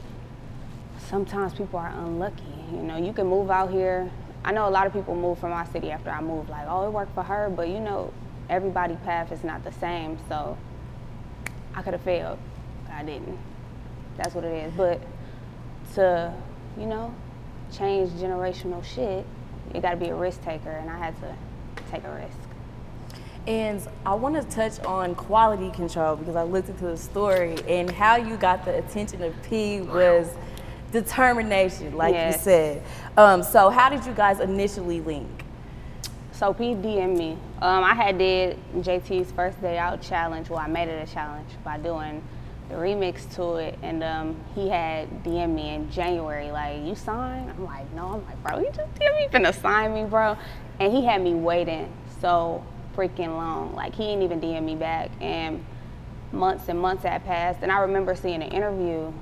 sometimes 1.10 1.54
people 1.54 1.80
are 1.80 1.90
unlucky. 1.90 2.44
You 2.72 2.82
know, 2.82 2.96
you 2.96 3.12
can 3.12 3.28
move 3.28 3.52
out 3.52 3.70
here. 3.70 4.10
I 4.46 4.54
know 4.54 4.70
a 4.70 4.72
lot 4.72 4.88
of 4.88 4.94
people 4.94 5.18
move 5.18 5.38
from 5.38 5.50
my 5.50 5.66
city 5.66 5.92
after 5.92 6.10
I 6.10 6.22
moved. 6.22 6.50
Like, 6.50 6.66
oh, 6.70 6.88
it 6.88 6.92
worked 6.92 7.14
for 7.14 7.24
her, 7.24 7.50
but 7.50 7.68
you 7.68 7.82
know, 7.82 8.14
everybody 8.50 8.96
path 9.04 9.34
is 9.34 9.44
not 9.44 9.66
the 9.66 9.74
same. 9.74 10.18
So 10.30 10.58
I 11.76 11.82
could 11.82 11.92
have 11.92 12.04
failed, 12.04 12.40
but 12.86 12.94
I 12.94 13.04
didn't. 13.04 13.38
That's 14.16 14.34
what 14.34 14.46
it 14.46 14.54
is. 14.54 14.74
But 14.78 15.02
to, 15.96 16.34
you 16.80 16.86
know, 16.86 17.14
change 17.74 18.12
generational 18.12 18.82
shit, 18.82 19.26
you 19.76 19.82
got 19.82 19.92
to 19.92 19.98
be 19.98 20.08
a 20.08 20.16
risk 20.16 20.42
taker, 20.42 20.72
and 20.72 20.90
I 20.90 20.98
had 20.98 21.20
to 21.20 21.36
take 21.92 22.06
a 22.06 22.12
risk. 22.12 22.47
And 23.48 23.82
I 24.06 24.14
want 24.14 24.36
to 24.36 24.44
touch 24.44 24.78
on 24.86 25.16
quality 25.16 25.72
control 25.72 26.18
because 26.18 26.36
I 26.36 26.44
looked 26.44 26.68
into 26.68 26.84
the 26.84 26.98
story 26.98 27.56
and 27.68 27.90
how 27.90 28.18
you 28.18 28.36
got 28.36 28.66
the 28.66 28.78
attention 28.78 29.24
of 29.24 29.34
P 29.44 29.82
was 29.82 30.28
determination, 30.92 31.96
like 31.96 32.14
yes. 32.14 32.36
you 32.36 32.42
said. 32.42 32.84
Um, 33.16 33.42
so, 33.42 33.70
how 33.70 33.90
did 33.90 34.06
you 34.06 34.12
guys 34.14 34.42
initially 34.42 35.00
link? 35.00 35.46
So 36.34 36.54
P 36.54 36.76
DM'd 36.76 37.18
me. 37.18 37.32
Um, 37.62 37.84
I 37.84 37.96
had 37.96 38.20
did 38.20 38.60
JT's 38.76 39.32
first 39.32 39.60
day 39.60 39.80
out 39.80 40.02
challenge. 40.04 40.50
Well, 40.50 40.60
I 40.60 40.68
made 40.68 40.88
it 40.88 41.10
a 41.10 41.12
challenge 41.12 41.50
by 41.64 41.80
doing 41.80 42.22
the 42.70 42.76
remix 42.76 43.34
to 43.36 43.56
it, 43.56 43.80
and 43.82 44.04
um, 44.04 44.36
he 44.54 44.70
had 44.70 45.24
DM 45.24 45.56
me 45.56 45.74
in 45.74 45.90
January, 45.90 46.52
like, 46.52 46.86
"You 46.86 46.94
signed?" 46.94 47.50
I'm 47.50 47.66
like, 47.66 47.92
"No." 47.94 48.10
I'm 48.10 48.26
like, 48.26 48.44
"Bro, 48.44 48.60
you 48.60 48.68
just 48.68 48.94
DM 48.96 49.16
me 49.16 49.28
finna 49.32 49.60
sign 49.60 49.96
me, 49.96 50.04
bro?" 50.04 50.38
And 50.80 50.94
he 50.94 51.04
had 51.04 51.24
me 51.24 51.34
waiting 51.34 51.92
so 52.22 52.64
freaking 52.98 53.38
long. 53.38 53.74
Like 53.76 53.94
he 53.94 54.04
didn't 54.08 54.24
even 54.24 54.42
DM 54.42 54.64
me 54.64 54.76
back, 54.76 55.12
and 55.22 55.64
months 56.32 56.68
and 56.68 56.80
months 56.80 57.04
had 57.04 57.24
passed. 57.24 57.60
And 57.62 57.72
I 57.72 57.80
remember 57.80 58.16
seeing 58.16 58.42
an 58.42 58.50
interview 58.52 59.14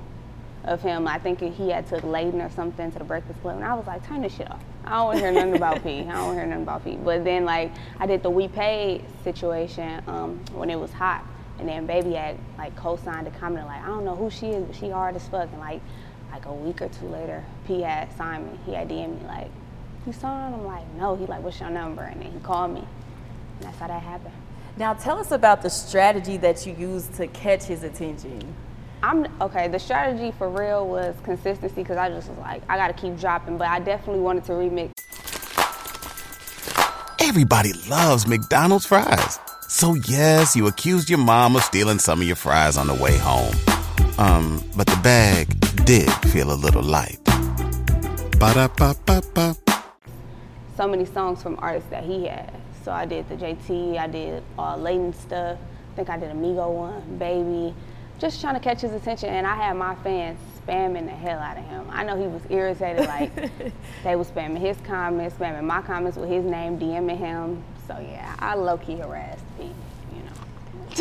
of 0.64 0.80
him. 0.80 1.06
I 1.06 1.18
think 1.18 1.40
he 1.40 1.70
had 1.70 1.86
took 1.86 2.02
Layden 2.02 2.44
or 2.44 2.50
something 2.50 2.90
to 2.90 2.98
the 2.98 3.04
Breakfast 3.04 3.40
Club, 3.42 3.56
and 3.56 3.64
I 3.64 3.74
was 3.74 3.86
like, 3.86 4.04
"Turn 4.06 4.22
this 4.22 4.34
shit 4.34 4.50
off." 4.50 4.62
I 4.84 4.90
don't 4.90 5.04
want 5.06 5.18
to 5.18 5.24
hear 5.24 5.32
nothing 5.32 5.56
about 5.56 5.82
P. 5.84 6.00
I 6.00 6.02
don't 6.02 6.08
want 6.08 6.28
to 6.30 6.40
hear 6.40 6.46
nothing 6.46 6.62
about 6.62 6.84
P. 6.84 6.96
But 6.96 7.24
then 7.24 7.44
like 7.44 7.72
I 8.00 8.06
did 8.06 8.22
the 8.22 8.30
We 8.30 8.48
Paid 8.48 9.04
situation 9.22 10.02
um, 10.06 10.40
when 10.54 10.70
it 10.70 10.80
was 10.80 10.92
hot, 10.92 11.24
and 11.58 11.68
then 11.68 11.86
Baby 11.86 12.14
had 12.14 12.38
like 12.56 12.74
co-signed 12.76 13.28
a 13.28 13.30
comment 13.32 13.66
like 13.66 13.82
I 13.82 13.86
don't 13.86 14.04
know 14.04 14.16
who 14.16 14.30
she 14.30 14.48
is, 14.48 14.64
but 14.64 14.74
she 14.74 14.88
hard 14.88 15.14
as 15.14 15.28
fuck, 15.28 15.48
and 15.52 15.60
like 15.60 15.82
like 16.32 16.46
a 16.46 16.52
week 16.52 16.82
or 16.82 16.88
two 16.88 17.06
later, 17.06 17.44
P 17.66 17.82
had 17.82 18.12
signed 18.16 18.50
me. 18.50 18.58
He 18.66 18.72
had 18.72 18.88
DM 18.88 19.20
me 19.20 19.26
like, 19.26 19.50
"You 20.06 20.12
signed?" 20.12 20.54
I'm 20.54 20.64
like, 20.64 20.86
"No." 20.94 21.14
He 21.14 21.26
like, 21.26 21.42
"What's 21.42 21.60
your 21.60 21.70
number?" 21.70 22.02
And 22.02 22.20
then 22.20 22.32
he 22.32 22.38
called 22.40 22.72
me, 22.72 22.82
that's 23.60 23.78
how 23.78 23.88
that 23.88 24.02
happened. 24.02 24.34
Now 24.76 24.94
tell 24.94 25.18
us 25.18 25.30
about 25.30 25.62
the 25.62 25.70
strategy 25.70 26.36
that 26.38 26.66
you 26.66 26.74
used 26.74 27.14
to 27.14 27.26
catch 27.28 27.64
his 27.64 27.82
attention. 27.82 28.54
I'm 29.02 29.26
okay. 29.40 29.68
The 29.68 29.78
strategy 29.78 30.32
for 30.36 30.48
real 30.48 30.86
was 30.86 31.14
consistency 31.22 31.76
because 31.76 31.96
I 31.96 32.08
just 32.08 32.28
was 32.28 32.38
like, 32.38 32.62
I 32.68 32.76
gotta 32.76 32.92
keep 32.92 33.18
dropping, 33.18 33.58
but 33.58 33.68
I 33.68 33.78
definitely 33.80 34.22
wanted 34.22 34.44
to 34.44 34.52
remix. 34.52 34.92
Everybody 37.20 37.72
loves 37.88 38.26
McDonald's 38.26 38.86
fries. 38.86 39.38
So 39.68 39.94
yes, 39.94 40.56
you 40.56 40.66
accused 40.66 41.10
your 41.10 41.18
mom 41.18 41.56
of 41.56 41.62
stealing 41.62 41.98
some 41.98 42.20
of 42.20 42.26
your 42.26 42.36
fries 42.36 42.76
on 42.76 42.86
the 42.86 42.94
way 42.94 43.16
home. 43.18 43.54
Um, 44.18 44.62
but 44.76 44.86
the 44.86 44.98
bag 45.02 45.48
did 45.84 46.10
feel 46.30 46.52
a 46.52 46.54
little 46.54 46.82
light. 46.82 47.18
Ba-da-ba-ba-ba. 48.38 49.56
So 50.76 50.86
many 50.86 51.04
songs 51.04 51.42
from 51.42 51.56
artists 51.58 51.90
that 51.90 52.04
he 52.04 52.26
had. 52.26 52.52
So 52.86 52.92
I 52.92 53.04
did 53.04 53.28
the 53.28 53.34
JT, 53.34 53.98
I 53.98 54.06
did 54.06 54.44
uh, 54.56 54.76
Layton 54.76 55.12
stuff. 55.12 55.58
I 55.58 55.96
think 55.96 56.08
I 56.08 56.16
did 56.16 56.30
Amigo 56.30 56.70
one, 56.70 57.18
Baby. 57.18 57.74
Just 58.20 58.40
trying 58.40 58.54
to 58.54 58.60
catch 58.60 58.80
his 58.80 58.92
attention, 58.92 59.28
and 59.28 59.44
I 59.44 59.56
had 59.56 59.72
my 59.72 59.96
fans 59.96 60.38
spamming 60.64 61.06
the 61.06 61.10
hell 61.10 61.40
out 61.40 61.58
of 61.58 61.64
him. 61.64 61.84
I 61.90 62.04
know 62.04 62.16
he 62.16 62.28
was 62.28 62.42
irritated, 62.48 63.08
like 63.08 63.32
they 64.04 64.14
was 64.14 64.30
spamming 64.30 64.58
his 64.58 64.76
comments, 64.84 65.34
spamming 65.34 65.64
my 65.64 65.82
comments 65.82 66.16
with 66.16 66.30
his 66.30 66.44
name, 66.44 66.78
DMing 66.78 67.18
him. 67.18 67.64
So 67.88 67.98
yeah, 67.98 68.36
I 68.38 68.54
low 68.54 68.78
key 68.78 68.98
harassed 68.98 69.42
me, 69.58 69.72
you 70.14 70.22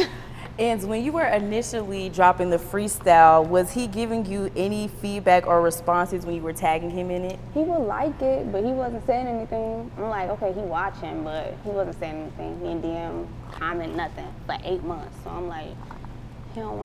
know. 0.01 0.09
And 0.57 0.81
when 0.87 1.03
you 1.03 1.11
were 1.11 1.25
initially 1.25 2.07
dropping 2.07 2.49
the 2.49 2.57
freestyle, 2.57 3.45
was 3.45 3.73
he 3.73 3.87
giving 3.87 4.25
you 4.25 4.49
any 4.55 4.87
feedback 4.87 5.47
or 5.47 5.61
responses 5.61 6.25
when 6.25 6.35
you 6.35 6.41
were 6.41 6.53
tagging 6.53 6.89
him 6.89 7.11
in 7.11 7.25
it? 7.25 7.39
he 7.53 7.59
would 7.59 7.85
like 7.85 8.21
it, 8.21 8.49
but 8.53 8.63
he 8.63 8.71
wasn't 8.71 9.05
saying 9.05 9.27
anything. 9.27 9.91
I'm 9.97 10.09
like, 10.09 10.29
okay, 10.29 10.53
he 10.53 10.61
watching, 10.61 11.25
but 11.25 11.57
he 11.65 11.71
wasn't 11.71 11.99
saying 11.99 12.21
anything. 12.21 12.59
He 12.59 12.67
didn't 12.67 12.83
DM, 12.83 13.27
comment, 13.51 13.95
nothing 13.95 14.33
for 14.45 14.57
eight 14.63 14.83
months. 14.83 15.17
So 15.25 15.29
I'm 15.29 15.49
like, 15.49 15.75
he 16.53 16.61
don't 16.61 16.84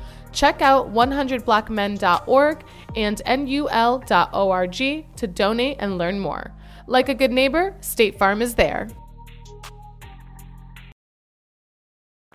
Check 0.31 0.61
out 0.61 0.93
100blackmen.org 0.93 2.63
and 2.95 3.21
nul.org 3.25 4.75
to 5.15 5.27
donate 5.27 5.77
and 5.79 5.97
learn 5.97 6.19
more. 6.19 6.51
Like 6.87 7.09
a 7.09 7.13
good 7.13 7.31
neighbor, 7.31 7.75
State 7.81 8.17
Farm 8.17 8.41
is 8.41 8.55
there. 8.55 8.89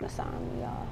assign 0.03 0.59
y'all. 0.61 0.87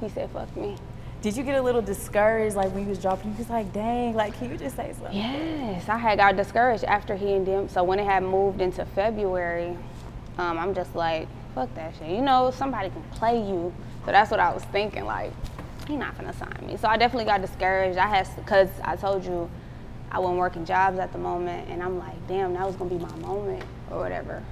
He 0.00 0.08
said, 0.08 0.30
fuck 0.30 0.54
me. 0.56 0.76
Did 1.20 1.36
you 1.36 1.42
get 1.42 1.58
a 1.58 1.62
little 1.62 1.82
discouraged 1.82 2.56
like 2.56 2.72
when 2.72 2.84
you 2.84 2.88
was 2.88 2.98
dropping? 2.98 3.32
You 3.32 3.36
was 3.36 3.50
like, 3.50 3.72
dang, 3.72 4.14
like 4.14 4.38
can 4.38 4.50
you 4.50 4.56
just 4.56 4.76
say 4.76 4.94
something? 4.94 5.14
Yes, 5.14 5.86
I 5.88 5.98
had 5.98 6.16
got 6.16 6.36
discouraged 6.36 6.84
after 6.84 7.14
he 7.14 7.34
and 7.34 7.46
them. 7.46 7.68
So 7.68 7.84
when 7.84 7.98
it 7.98 8.06
had 8.06 8.22
moved 8.22 8.62
into 8.62 8.86
February, 8.86 9.76
um, 10.38 10.58
I'm 10.58 10.74
just 10.74 10.94
like, 10.94 11.28
fuck 11.54 11.74
that 11.74 11.94
shit. 11.98 12.08
You 12.08 12.22
know, 12.22 12.50
somebody 12.50 12.88
can 12.88 13.02
play 13.10 13.36
you. 13.36 13.74
So 14.06 14.12
that's 14.12 14.30
what 14.30 14.40
I 14.40 14.54
was 14.54 14.64
thinking. 14.64 15.04
Like, 15.04 15.32
he 15.90 15.96
not 15.96 16.16
gonna 16.16 16.32
sign 16.32 16.56
me. 16.66 16.76
So 16.76 16.88
I 16.88 16.96
definitely 16.96 17.24
got 17.26 17.42
discouraged. 17.42 17.98
I 17.98 18.06
had, 18.06 18.28
cause 18.46 18.68
I 18.82 18.96
told 18.96 19.24
you, 19.24 19.50
I 20.10 20.18
wasn't 20.18 20.38
working 20.38 20.64
jobs 20.64 20.98
at 20.98 21.12
the 21.12 21.18
moment, 21.18 21.68
and 21.68 21.82
I'm 21.82 21.98
like, 21.98 22.26
damn, 22.26 22.54
that 22.54 22.66
was 22.66 22.76
gonna 22.76 22.90
be 22.90 22.98
my 22.98 23.14
moment 23.16 23.64
or 23.90 23.98
whatever. 23.98 24.42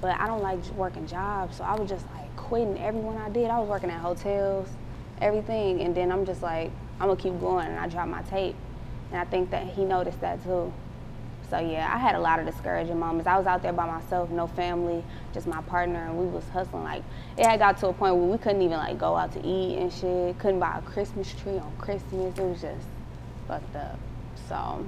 But 0.00 0.18
I 0.18 0.26
don't 0.26 0.42
like 0.42 0.64
working 0.76 1.06
jobs, 1.06 1.56
so 1.56 1.64
I 1.64 1.78
was 1.78 1.88
just 1.88 2.04
like 2.14 2.34
quitting 2.36 2.78
everyone 2.78 3.16
I 3.16 3.28
did. 3.28 3.48
I 3.48 3.58
was 3.60 3.68
working 3.68 3.90
at 3.90 4.00
hotels, 4.00 4.68
everything, 5.20 5.80
and 5.80 5.94
then 5.94 6.10
I'm 6.10 6.26
just 6.26 6.42
like, 6.42 6.70
I'm 7.00 7.08
gonna 7.08 7.20
keep 7.20 7.38
going, 7.40 7.68
and 7.68 7.78
I 7.78 7.86
dropped 7.88 8.10
my 8.10 8.22
tape, 8.22 8.56
and 9.10 9.20
I 9.20 9.24
think 9.24 9.50
that 9.50 9.66
he 9.66 9.84
noticed 9.84 10.20
that 10.20 10.42
too. 10.42 10.72
So 11.52 11.58
yeah, 11.58 11.94
I 11.94 11.98
had 11.98 12.14
a 12.14 12.18
lot 12.18 12.40
of 12.40 12.46
discouraging 12.46 12.98
moments. 12.98 13.26
I 13.26 13.36
was 13.36 13.46
out 13.46 13.60
there 13.62 13.74
by 13.74 13.84
myself, 13.84 14.30
no 14.30 14.46
family, 14.46 15.04
just 15.34 15.46
my 15.46 15.60
partner, 15.60 16.06
and 16.06 16.16
we 16.18 16.24
was 16.24 16.48
hustling. 16.48 16.82
Like 16.82 17.02
it 17.36 17.44
had 17.44 17.58
got 17.58 17.76
to 17.80 17.88
a 17.88 17.92
point 17.92 18.16
where 18.16 18.24
we 18.24 18.38
couldn't 18.38 18.62
even 18.62 18.78
like 18.78 18.96
go 18.96 19.14
out 19.16 19.32
to 19.32 19.46
eat 19.46 19.76
and 19.76 19.92
shit. 19.92 20.38
Couldn't 20.38 20.60
buy 20.60 20.78
a 20.78 20.80
Christmas 20.90 21.30
tree 21.34 21.58
on 21.58 21.70
Christmas. 21.76 22.38
It 22.38 22.42
was 22.42 22.62
just 22.62 22.86
fucked 23.46 23.76
up. 23.76 23.98
So, 24.48 24.86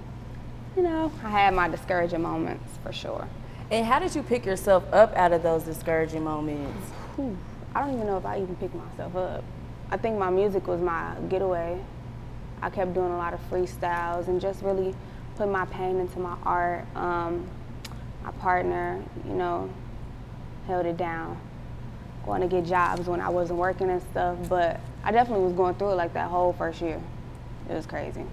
you 0.75 0.83
know, 0.85 1.13
I 1.23 1.29
had 1.29 1.53
my 1.53 1.69
discouraging 1.69 2.23
moments 2.23 2.79
for 2.83 2.95
sure. 2.95 3.29
And 3.71 3.85
how 3.85 3.99
did 3.99 4.15
you 4.15 4.23
pick 4.23 4.47
yourself 4.47 4.91
up 4.91 5.15
out 5.17 5.35
of 5.35 5.43
those 5.43 5.65
discouraging 5.65 6.25
moments? 6.25 6.89
Whew, 7.17 7.37
I 7.75 7.81
don't 7.83 7.93
even 7.93 8.07
know 8.07 8.17
if 8.17 8.25
I 8.25 8.41
even 8.41 8.57
picked 8.57 8.75
myself 8.75 9.15
up. 9.17 9.45
I 9.91 9.99
think 9.99 10.17
my 10.17 10.31
music 10.31 10.67
was 10.67 10.81
my 10.81 11.15
getaway. 11.29 11.79
I 12.63 12.71
kept 12.71 12.95
doing 12.95 13.13
a 13.13 13.19
lot 13.19 13.35
of 13.35 13.51
freestyles 13.51 14.29
and 14.29 14.41
just 14.41 14.63
really 14.63 14.95
putting 15.37 15.53
my 15.53 15.65
pain 15.67 15.99
into 15.99 16.19
my 16.19 16.37
art. 16.45 16.85
Um, 16.97 17.47
my 18.23 18.31
partner, 18.33 19.03
you 19.27 19.35
know, 19.35 19.71
held 20.67 20.87
it 20.87 20.97
down. 20.97 21.39
Going 22.25 22.41
to 22.41 22.47
get 22.47 22.65
jobs 22.65 23.07
when 23.07 23.21
I 23.21 23.29
wasn't 23.29 23.59
working 23.59 23.91
and 23.91 24.03
stuff, 24.11 24.39
but 24.49 24.81
I 25.03 25.13
definitely 25.13 25.45
was 25.45 25.53
going 25.55 25.75
through 25.75 25.91
it 25.91 25.97
like 25.97 26.15
that 26.15 26.31
whole 26.31 26.55
first 26.55 26.81
year. 26.81 27.01
It 27.69 27.75
was 27.75 27.87
crazy. 27.87 28.25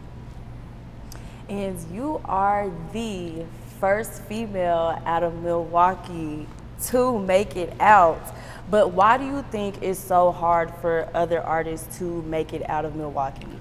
And 1.50 1.78
you 1.94 2.22
are 2.26 2.72
the 2.94 3.46
first 3.82 4.22
female 4.24 5.02
out 5.06 5.24
of 5.24 5.42
Milwaukee 5.42 6.48
to 6.86 7.20
make 7.20 7.58
it 7.58 7.74
out. 7.82 8.22
But 8.70 8.92
why 8.92 9.18
do 9.18 9.26
you 9.26 9.44
think 9.52 9.82
it's 9.82 10.00
so 10.00 10.32
hard 10.32 10.74
for 10.82 11.10
other 11.14 11.42
artists 11.42 11.98
to 12.00 12.22
make 12.24 12.54
it 12.54 12.68
out 12.70 12.86
of 12.86 12.96
Milwaukee? 12.96 13.60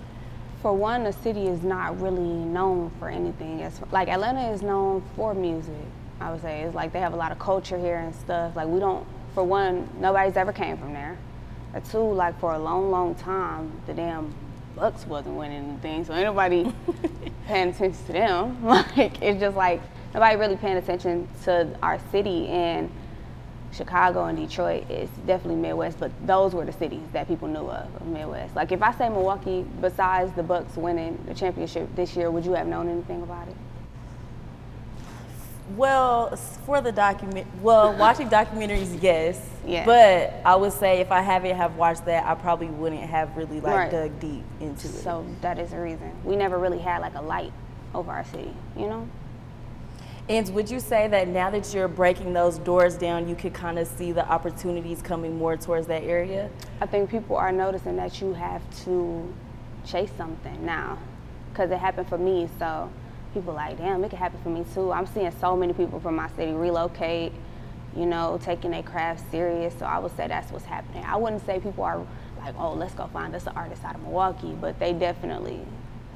For 0.62 0.74
one, 0.74 1.04
the 1.04 1.12
city 1.12 1.46
is 1.46 1.62
not 1.62 1.98
really 2.00 2.20
known 2.20 2.90
for 2.98 3.08
anything. 3.08 3.60
It's 3.60 3.80
like 3.92 4.08
Atlanta 4.08 4.50
is 4.52 4.60
known 4.60 5.02
for 5.16 5.32
music. 5.32 5.74
I 6.20 6.30
would 6.30 6.42
say 6.42 6.62
it's 6.62 6.74
like 6.74 6.92
they 6.92 7.00
have 7.00 7.14
a 7.14 7.16
lot 7.16 7.32
of 7.32 7.38
culture 7.38 7.78
here 7.78 7.96
and 7.96 8.14
stuff. 8.14 8.56
Like 8.56 8.68
we 8.68 8.78
don't. 8.78 9.06
For 9.34 9.42
one, 9.42 9.88
nobody's 9.98 10.36
ever 10.36 10.52
came 10.52 10.76
from 10.76 10.92
there. 10.92 11.16
And 11.72 11.82
two, 11.84 11.98
like 11.98 12.38
for 12.40 12.52
a 12.52 12.58
long, 12.58 12.90
long 12.90 13.14
time, 13.14 13.80
the 13.86 13.94
damn 13.94 14.34
Bucks 14.76 15.06
wasn't 15.06 15.36
winning 15.36 15.70
anything, 15.70 16.04
so 16.04 16.12
anybody 16.14 16.72
paying 17.46 17.68
attention 17.70 18.06
to 18.06 18.12
them. 18.12 18.62
Like 18.64 19.22
it's 19.22 19.40
just 19.40 19.56
like 19.56 19.80
nobody 20.12 20.36
really 20.36 20.56
paying 20.56 20.76
attention 20.76 21.28
to 21.44 21.68
our 21.82 21.98
city 22.10 22.48
and 22.48 22.90
Chicago 23.72 24.24
and 24.24 24.36
Detroit 24.36 24.90
is 24.90 25.08
definitely 25.26 25.60
Midwest, 25.60 26.00
but 26.00 26.10
those 26.26 26.54
were 26.54 26.64
the 26.64 26.72
cities 26.72 27.02
that 27.12 27.28
people 27.28 27.46
knew 27.48 27.70
of, 27.70 27.94
of 27.94 28.06
Midwest. 28.06 28.56
Like 28.56 28.72
if 28.72 28.82
I 28.82 28.92
say 28.92 29.08
Milwaukee, 29.08 29.64
besides 29.80 30.32
the 30.32 30.42
Bucks 30.42 30.76
winning 30.76 31.22
the 31.26 31.34
championship 31.34 31.88
this 31.94 32.16
year, 32.16 32.30
would 32.30 32.44
you 32.44 32.52
have 32.54 32.66
known 32.66 32.88
anything 32.88 33.22
about 33.22 33.48
it? 33.48 33.56
Well, 35.76 36.34
for 36.66 36.80
the 36.80 36.90
document, 36.90 37.46
well, 37.62 37.96
watching 37.98 38.28
documentaries, 38.28 39.00
yes. 39.00 39.40
Yeah. 39.64 39.84
But 39.84 40.34
I 40.44 40.56
would 40.56 40.72
say 40.72 41.00
if 41.00 41.12
I 41.12 41.20
haven't 41.20 41.54
have 41.56 41.76
watched 41.76 42.06
that, 42.06 42.24
I 42.26 42.34
probably 42.34 42.66
wouldn't 42.66 43.02
have 43.02 43.36
really 43.36 43.60
like 43.60 43.76
Right. 43.76 43.90
dug 43.90 44.18
deep 44.20 44.42
into 44.58 44.88
it. 44.88 44.90
So 44.90 45.24
that 45.42 45.58
is 45.60 45.70
the 45.70 45.78
reason. 45.80 46.10
We 46.24 46.34
never 46.34 46.58
really 46.58 46.78
had 46.78 47.00
like 47.02 47.14
a 47.14 47.22
light 47.22 47.52
over 47.94 48.10
our 48.10 48.24
city, 48.24 48.52
you 48.76 48.88
know? 48.88 49.08
And 50.30 50.48
would 50.50 50.70
you 50.70 50.78
say 50.78 51.08
that 51.08 51.26
now 51.26 51.50
that 51.50 51.74
you're 51.74 51.88
breaking 51.88 52.32
those 52.34 52.58
doors 52.58 52.96
down, 52.96 53.28
you 53.28 53.34
could 53.34 53.52
kind 53.52 53.80
of 53.80 53.88
see 53.88 54.12
the 54.12 54.24
opportunities 54.30 55.02
coming 55.02 55.36
more 55.36 55.56
towards 55.56 55.88
that 55.88 56.04
area? 56.04 56.48
I 56.80 56.86
think 56.86 57.10
people 57.10 57.34
are 57.34 57.50
noticing 57.50 57.96
that 57.96 58.20
you 58.20 58.32
have 58.34 58.62
to 58.84 59.34
chase 59.84 60.12
something 60.16 60.64
now 60.64 60.98
because 61.48 61.72
it 61.72 61.78
happened 61.78 62.08
for 62.08 62.16
me. 62.16 62.48
So 62.60 62.92
people 63.34 63.54
like, 63.54 63.78
damn, 63.78 64.04
it 64.04 64.10
could 64.10 64.20
happen 64.20 64.40
for 64.44 64.50
me 64.50 64.64
too. 64.72 64.92
I'm 64.92 65.06
seeing 65.06 65.32
so 65.40 65.56
many 65.56 65.72
people 65.72 65.98
from 65.98 66.14
my 66.14 66.28
city 66.36 66.52
relocate, 66.52 67.32
you 67.96 68.06
know, 68.06 68.38
taking 68.40 68.70
their 68.70 68.84
craft 68.84 69.28
serious. 69.32 69.74
So 69.80 69.84
I 69.84 69.98
would 69.98 70.16
say 70.16 70.28
that's 70.28 70.52
what's 70.52 70.64
happening. 70.64 71.02
I 71.02 71.16
wouldn't 71.16 71.44
say 71.44 71.58
people 71.58 71.82
are 71.82 72.06
like, 72.38 72.54
oh, 72.56 72.74
let's 72.74 72.94
go 72.94 73.08
find 73.08 73.34
us 73.34 73.48
an 73.48 73.56
artist 73.56 73.82
out 73.84 73.96
of 73.96 74.02
Milwaukee, 74.02 74.56
but 74.60 74.78
they 74.78 74.92
definitely, 74.92 75.58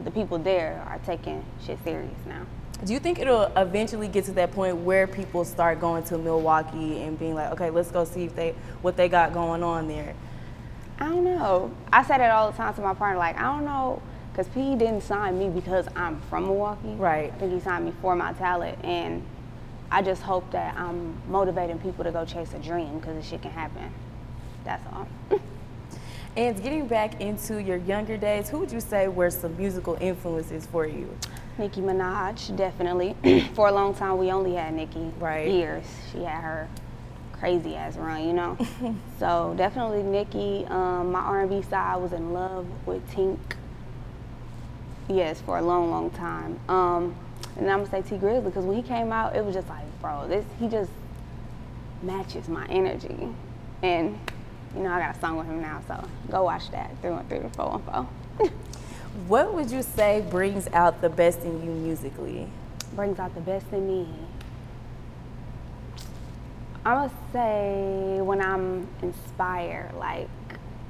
the 0.04 0.12
people 0.12 0.38
there 0.38 0.84
are 0.86 1.00
taking 1.00 1.44
shit 1.66 1.82
serious 1.82 2.14
now. 2.28 2.46
Do 2.84 2.92
you 2.92 2.98
think 2.98 3.18
it'll 3.18 3.44
eventually 3.56 4.08
get 4.08 4.26
to 4.26 4.32
that 4.32 4.52
point 4.52 4.76
where 4.76 5.06
people 5.06 5.44
start 5.46 5.80
going 5.80 6.04
to 6.04 6.18
Milwaukee 6.18 7.00
and 7.00 7.18
being 7.18 7.34
like, 7.34 7.50
okay, 7.52 7.70
let's 7.70 7.90
go 7.90 8.04
see 8.04 8.24
if 8.24 8.36
they 8.36 8.54
what 8.82 8.96
they 8.96 9.08
got 9.08 9.32
going 9.32 9.62
on 9.62 9.88
there? 9.88 10.14
I 10.98 11.08
don't 11.08 11.24
know. 11.24 11.74
I 11.90 12.02
say 12.02 12.18
that 12.18 12.30
all 12.30 12.50
the 12.50 12.56
time 12.56 12.74
to 12.74 12.82
my 12.82 12.92
partner. 12.92 13.18
Like, 13.18 13.38
I 13.38 13.42
don't 13.42 13.64
know, 13.64 14.02
because 14.30 14.48
P 14.48 14.76
didn't 14.76 15.00
sign 15.00 15.38
me 15.38 15.48
because 15.48 15.88
I'm 15.96 16.20
from 16.28 16.44
Milwaukee. 16.44 16.94
Right. 16.94 17.32
I 17.32 17.38
think 17.38 17.54
he 17.54 17.60
signed 17.60 17.86
me 17.86 17.92
for 18.02 18.14
my 18.14 18.34
talent, 18.34 18.78
and 18.84 19.24
I 19.90 20.02
just 20.02 20.20
hope 20.20 20.50
that 20.50 20.76
I'm 20.76 21.16
motivating 21.26 21.78
people 21.78 22.04
to 22.04 22.12
go 22.12 22.26
chase 22.26 22.52
a 22.52 22.58
dream 22.58 22.98
because 22.98 23.16
this 23.16 23.26
shit 23.26 23.40
can 23.40 23.50
happen. 23.50 23.90
That's 24.64 24.84
all. 24.92 25.08
and 26.36 26.62
getting 26.62 26.86
back 26.86 27.20
into 27.22 27.62
your 27.62 27.78
younger 27.78 28.18
days, 28.18 28.50
who 28.50 28.58
would 28.58 28.70
you 28.70 28.80
say 28.80 29.08
were 29.08 29.30
some 29.30 29.56
musical 29.56 29.96
influences 30.02 30.66
for 30.66 30.86
you? 30.86 31.08
Nicki 31.58 31.80
Minaj, 31.80 32.56
definitely. 32.56 33.14
for 33.54 33.68
a 33.68 33.72
long 33.72 33.94
time, 33.94 34.18
we 34.18 34.30
only 34.30 34.54
had 34.54 34.74
Nicki. 34.74 35.12
Right. 35.18 35.48
Years. 35.48 35.84
She 36.12 36.24
had 36.24 36.42
her 36.42 36.68
crazy 37.32 37.76
ass 37.76 37.96
run, 37.96 38.26
you 38.26 38.32
know. 38.32 38.58
so 39.18 39.54
definitely 39.56 40.02
Nicki. 40.02 40.66
Um, 40.66 41.12
my 41.12 41.20
R&B 41.20 41.62
side 41.62 41.96
was 41.96 42.12
in 42.12 42.32
love 42.32 42.66
with 42.86 43.08
Tink. 43.10 43.38
Yes, 45.08 45.40
for 45.40 45.58
a 45.58 45.62
long, 45.62 45.90
long 45.90 46.10
time. 46.10 46.58
Um, 46.68 47.14
and 47.56 47.70
I'm 47.70 47.84
gonna 47.84 47.90
say 47.90 48.02
Tee 48.02 48.16
Grizzley 48.16 48.44
because 48.44 48.64
when 48.64 48.76
he 48.76 48.82
came 48.82 49.12
out, 49.12 49.36
it 49.36 49.44
was 49.44 49.54
just 49.54 49.68
like, 49.68 49.84
bro, 50.00 50.26
this 50.26 50.44
he 50.58 50.68
just 50.68 50.90
matches 52.02 52.48
my 52.48 52.66
energy, 52.66 53.28
and 53.82 54.18
you 54.74 54.82
know 54.82 54.90
I 54.90 54.98
got 54.98 55.16
a 55.16 55.20
song 55.20 55.36
with 55.36 55.46
him 55.46 55.60
now, 55.60 55.80
so 55.86 56.08
go 56.30 56.44
watch 56.44 56.70
that 56.72 56.90
through 57.00 57.14
and 57.14 57.28
through, 57.28 57.50
four 57.54 57.74
and 57.74 57.84
four. 57.84 58.50
what 59.26 59.54
would 59.54 59.70
you 59.70 59.82
say 59.82 60.24
brings 60.28 60.68
out 60.72 61.00
the 61.00 61.08
best 61.08 61.40
in 61.40 61.64
you 61.64 61.70
musically? 61.70 62.48
Brings 62.94 63.18
out 63.18 63.34
the 63.34 63.40
best 63.40 63.66
in 63.72 63.86
me. 63.86 64.08
I 66.84 66.94
must 66.94 67.14
say 67.32 68.20
when 68.20 68.42
I'm 68.42 68.86
inspired, 69.00 69.94
like 69.94 70.28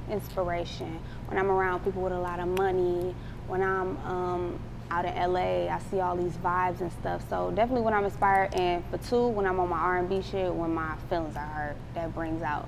inspiration, 0.09 0.99
when 1.27 1.37
I'm 1.39 1.49
around 1.49 1.83
people 1.83 2.01
with 2.01 2.13
a 2.13 2.19
lot 2.19 2.39
of 2.39 2.47
money, 2.47 3.15
when 3.47 3.61
I'm 3.61 3.97
um, 4.05 4.59
out 4.91 5.05
in 5.05 5.15
LA, 5.15 5.67
I 5.73 5.79
see 5.89 5.99
all 5.99 6.17
these 6.17 6.33
vibes 6.33 6.81
and 6.81 6.91
stuff. 6.93 7.23
So 7.29 7.51
definitely 7.51 7.83
when 7.83 7.93
I'm 7.93 8.03
inspired, 8.03 8.53
and 8.55 8.83
for 8.91 8.97
two, 8.97 9.27
when 9.27 9.45
I'm 9.45 9.59
on 9.59 9.69
my 9.69 9.77
R&B 9.77 10.21
shit, 10.23 10.53
when 10.53 10.73
my 10.73 10.95
feelings 11.09 11.35
are 11.37 11.45
hurt, 11.45 11.75
that 11.93 12.13
brings 12.13 12.41
out 12.41 12.67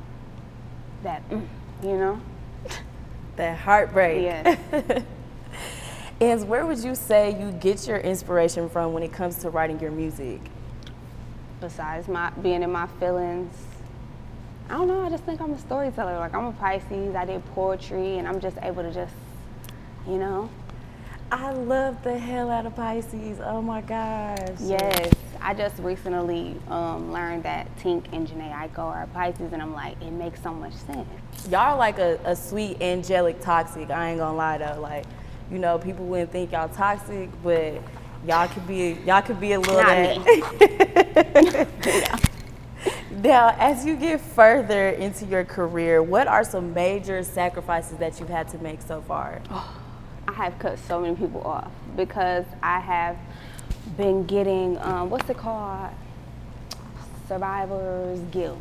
that, 1.03 1.27
mm, 1.29 1.45
you 1.83 1.97
know, 1.97 2.21
that 3.35 3.57
heartbreak. 3.57 4.23
Yeah. 4.23 5.01
and 6.19 6.47
where 6.47 6.65
would 6.65 6.79
you 6.79 6.95
say 6.95 7.39
you 7.39 7.51
get 7.51 7.88
your 7.88 7.97
inspiration 7.97 8.69
from 8.69 8.93
when 8.93 9.03
it 9.03 9.12
comes 9.12 9.38
to 9.38 9.50
writing 9.50 9.79
your 9.79 9.91
music? 9.91 10.41
besides 11.59 12.07
my 12.07 12.29
being 12.41 12.63
in 12.63 12.71
my 12.71 12.88
feelings. 13.00 13.53
I 14.69 14.74
don't 14.74 14.88
know. 14.88 15.01
I 15.01 15.09
just 15.09 15.24
think 15.24 15.39
I'm 15.39 15.53
a 15.53 15.59
storyteller. 15.59 16.17
Like 16.17 16.33
I'm 16.33 16.45
a 16.45 16.51
Pisces. 16.53 17.15
I 17.15 17.25
did 17.25 17.45
poetry, 17.53 18.17
and 18.17 18.27
I'm 18.27 18.39
just 18.39 18.57
able 18.62 18.83
to 18.83 18.93
just, 18.93 19.13
you 20.07 20.17
know. 20.17 20.50
I 21.29 21.51
love 21.51 22.03
the 22.03 22.17
hell 22.17 22.50
out 22.50 22.65
of 22.65 22.75
Pisces. 22.75 23.39
Oh 23.43 23.62
my 23.62 23.81
gosh. 23.81 24.47
Yes. 24.62 25.12
I 25.41 25.53
just 25.53 25.77
recently 25.79 26.55
um, 26.69 27.12
learned 27.12 27.43
that 27.43 27.67
Tink 27.77 28.05
and 28.12 28.27
Jhené 28.27 28.53
Aiko 28.53 28.79
are 28.79 29.07
Pisces, 29.13 29.53
and 29.53 29.62
I'm 29.62 29.74
like, 29.74 30.01
it 30.01 30.12
makes 30.12 30.41
so 30.41 30.53
much 30.53 30.74
sense. 30.74 31.07
Y'all 31.50 31.74
are 31.74 31.77
like 31.77 32.00
a, 32.00 32.19
a 32.25 32.36
sweet, 32.36 32.81
angelic, 32.81 33.41
toxic. 33.41 33.89
I 33.89 34.09
ain't 34.09 34.19
gonna 34.19 34.38
lie 34.38 34.57
though. 34.57 34.79
Like, 34.81 35.05
you 35.51 35.59
know, 35.59 35.77
people 35.77 36.05
wouldn't 36.05 36.31
think 36.31 36.51
y'all 36.51 36.69
toxic, 36.69 37.29
but 37.43 37.81
y'all 38.25 38.47
could 38.47 38.67
be 38.67 38.97
y'all 39.05 39.21
could 39.21 39.39
be 39.39 39.53
a 39.53 39.59
little 39.59 39.77
yeah. 39.77 40.17
Now, 43.23 43.55
as 43.57 43.83
you 43.83 43.95
get 43.95 44.21
further 44.21 44.89
into 44.89 45.25
your 45.25 45.43
career, 45.43 46.03
what 46.03 46.27
are 46.27 46.43
some 46.43 46.73
major 46.73 47.23
sacrifices 47.23 47.97
that 47.97 48.19
you've 48.19 48.29
had 48.29 48.47
to 48.49 48.59
make 48.59 48.81
so 48.81 49.01
far? 49.01 49.41
I 50.27 50.33
have 50.33 50.59
cut 50.59 50.77
so 50.77 51.01
many 51.01 51.15
people 51.15 51.41
off 51.41 51.71
because 51.95 52.45
I 52.61 52.79
have 52.79 53.17
been 53.95 54.25
getting 54.25 54.77
um, 54.79 55.09
what's 55.09 55.29
it 55.29 55.37
called? 55.37 55.89
Survivor's 57.27 58.19
guilt. 58.31 58.59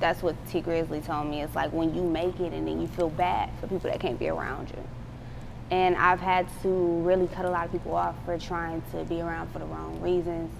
That's 0.00 0.22
what 0.22 0.36
Tee 0.48 0.62
Grizzley 0.62 1.04
told 1.04 1.26
me. 1.28 1.42
It's 1.42 1.54
like 1.54 1.72
when 1.72 1.94
you 1.94 2.02
make 2.02 2.40
it 2.40 2.52
and 2.52 2.66
then 2.66 2.80
you 2.80 2.86
feel 2.86 3.10
bad 3.10 3.50
for 3.60 3.66
people 3.66 3.90
that 3.90 4.00
can't 4.00 4.18
be 4.18 4.28
around 4.28 4.70
you. 4.70 4.82
And 5.70 5.96
I've 5.96 6.20
had 6.20 6.46
to 6.62 6.68
really 6.68 7.26
cut 7.28 7.44
a 7.44 7.50
lot 7.50 7.66
of 7.66 7.72
people 7.72 7.94
off 7.94 8.14
for 8.24 8.38
trying 8.38 8.82
to 8.92 9.04
be 9.04 9.20
around 9.20 9.50
for 9.52 9.58
the 9.58 9.66
wrong 9.66 10.00
reasons. 10.00 10.52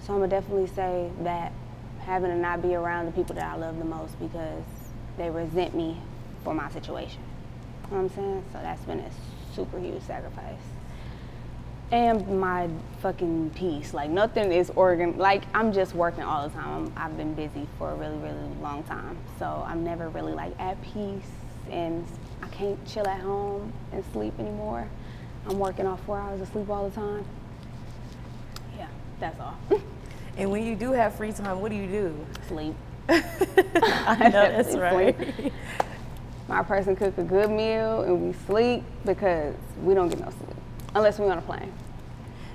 So 0.00 0.12
I'm 0.12 0.20
gonna 0.20 0.28
definitely 0.28 0.66
say 0.68 1.10
that 1.22 1.52
having 2.00 2.30
to 2.30 2.36
not 2.36 2.62
be 2.62 2.74
around 2.74 3.06
the 3.06 3.12
people 3.12 3.34
that 3.34 3.44
I 3.44 3.56
love 3.56 3.78
the 3.78 3.84
most 3.84 4.18
because 4.18 4.64
they 5.16 5.30
resent 5.30 5.74
me 5.74 5.98
for 6.44 6.54
my 6.54 6.70
situation. 6.70 7.22
You 7.84 7.96
know 7.96 8.02
what 8.02 8.10
I'm 8.10 8.16
saying? 8.16 8.44
So 8.52 8.58
that's 8.62 8.82
been 8.84 9.00
a 9.00 9.10
super 9.54 9.78
huge 9.78 10.02
sacrifice. 10.02 10.60
And 11.92 12.40
my 12.40 12.68
fucking 13.00 13.50
peace. 13.50 13.92
Like 13.92 14.10
nothing 14.10 14.52
is 14.52 14.70
organ 14.70 15.18
like 15.18 15.42
I'm 15.54 15.72
just 15.72 15.94
working 15.94 16.22
all 16.22 16.48
the 16.48 16.54
time. 16.54 16.92
i 16.96 17.00
have 17.00 17.16
been 17.16 17.34
busy 17.34 17.66
for 17.78 17.90
a 17.90 17.94
really, 17.94 18.18
really 18.18 18.38
long 18.62 18.84
time. 18.84 19.18
So 19.38 19.64
I'm 19.66 19.82
never 19.84 20.08
really 20.08 20.32
like 20.32 20.58
at 20.60 20.80
peace 20.82 21.30
and 21.70 22.06
can't 22.52 22.78
chill 22.86 23.06
at 23.06 23.20
home 23.20 23.72
and 23.92 24.04
sleep 24.12 24.34
anymore. 24.38 24.88
I'm 25.48 25.58
working 25.58 25.86
off 25.86 26.02
four 26.04 26.18
hours 26.18 26.40
of 26.40 26.48
sleep 26.48 26.68
all 26.68 26.88
the 26.88 26.94
time. 26.94 27.24
Yeah, 28.76 28.88
that's 29.18 29.40
all. 29.40 29.56
and 30.36 30.50
when 30.50 30.64
you 30.64 30.76
do 30.76 30.92
have 30.92 31.14
free 31.14 31.32
time, 31.32 31.60
what 31.60 31.70
do 31.70 31.76
you 31.76 31.86
do? 31.86 32.26
Sleep. 32.48 32.74
I 33.08 34.28
know 34.28 34.30
that's 34.30 34.76
right. 34.76 35.52
My 36.48 36.62
person 36.62 36.96
cook 36.96 37.16
a 37.18 37.22
good 37.22 37.50
meal 37.50 38.02
and 38.02 38.26
we 38.26 38.32
sleep 38.46 38.84
because 39.04 39.54
we 39.82 39.94
don't 39.94 40.08
get 40.08 40.20
no 40.20 40.30
sleep 40.30 40.56
unless 40.94 41.18
we're 41.18 41.30
on 41.30 41.38
a 41.38 41.42
plane. 41.42 41.72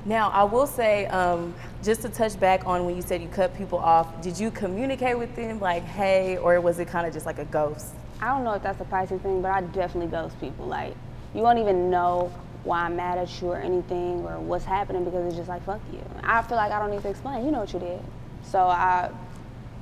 Now, 0.06 0.30
I 0.30 0.44
will 0.44 0.68
say, 0.68 1.08
um, 1.08 1.54
just 1.84 2.04
to 2.04 2.10
touch 2.10 2.40
back 2.40 2.68
on 2.68 2.86
when 2.86 2.96
you 2.96 3.02
said 3.02 3.22
you 3.22 3.28
cut 3.28 3.58
people 3.58 3.80
off, 3.80 4.22
did 4.22 4.40
you 4.40 4.52
communicate 4.52 5.18
with 5.18 5.36
them 5.36 5.60
like, 5.60 5.84
hey, 5.84 6.38
or 6.38 6.62
was 6.62 6.78
it 6.78 6.88
kind 6.88 7.08
of 7.08 7.14
just 7.14 7.26
like 7.26 7.40
a 7.40 7.46
ghost? 7.46 7.96
I 8.22 8.28
don't 8.28 8.44
know 8.44 8.54
if 8.54 8.64
that's 8.64 8.80
a 8.82 8.86
Pisces 8.86 9.22
thing, 9.22 9.42
but 9.42 9.52
I 9.52 9.62
definitely 9.62 10.12
ghost 10.12 10.40
people. 10.40 10.66
Like, 10.66 10.96
you 11.34 11.42
won't 11.42 11.60
even 11.60 11.90
know 11.90 12.32
why 12.64 12.82
I'm 12.82 12.96
mad 12.96 13.18
at 13.18 13.42
you 13.42 13.50
or 13.50 13.58
anything 13.58 14.26
or 14.26 14.40
what's 14.40 14.66
happening 14.66 15.04
because 15.04 15.26
it's 15.28 15.36
just 15.36 15.50
like, 15.50 15.64
fuck 15.66 15.82
you. 15.92 16.02
I 16.24 16.42
feel 16.42 16.58
like 16.58 16.72
I 16.72 16.80
don't 16.80 16.92
need 16.92 17.02
to 17.04 17.10
explain. 17.10 17.46
You 17.46 17.52
know 17.52 17.60
what 17.60 17.74
you 17.74 17.80
did. 17.80 18.00
So 18.44 18.60
I 18.60 19.12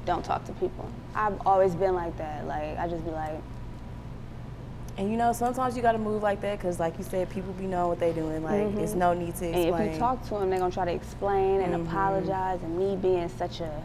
don't 0.05 0.23
talk 0.23 0.45
to 0.45 0.53
people. 0.53 0.89
I've 1.15 1.39
always 1.45 1.75
been 1.75 1.95
like 1.95 2.17
that. 2.17 2.45
Like, 2.45 2.77
I 2.77 2.87
just 2.87 3.05
be 3.05 3.11
like, 3.11 3.39
and 4.97 5.09
you 5.09 5.17
know, 5.17 5.33
sometimes 5.33 5.75
you 5.75 5.81
got 5.81 5.93
to 5.93 5.97
move 5.97 6.21
like 6.21 6.41
that 6.41 6.59
because, 6.59 6.79
like 6.79 6.97
you 6.97 7.03
said, 7.03 7.29
people 7.29 7.51
be 7.53 7.65
knowing 7.65 7.89
what 7.89 7.99
they 7.99 8.13
doing. 8.13 8.43
Like, 8.43 8.61
mm-hmm. 8.61 8.79
it's 8.79 8.93
no 8.93 9.13
need 9.13 9.35
to 9.37 9.45
explain. 9.45 9.73
And 9.73 9.87
if 9.87 9.93
you 9.93 9.99
talk 9.99 10.23
to 10.25 10.29
them, 10.35 10.49
they're 10.49 10.59
gonna 10.59 10.71
try 10.71 10.85
to 10.85 10.91
explain 10.91 11.61
and 11.61 11.73
mm-hmm. 11.73 11.87
apologize. 11.87 12.61
And 12.61 12.77
me 12.77 12.95
being 12.95 13.27
such 13.29 13.59
a, 13.61 13.83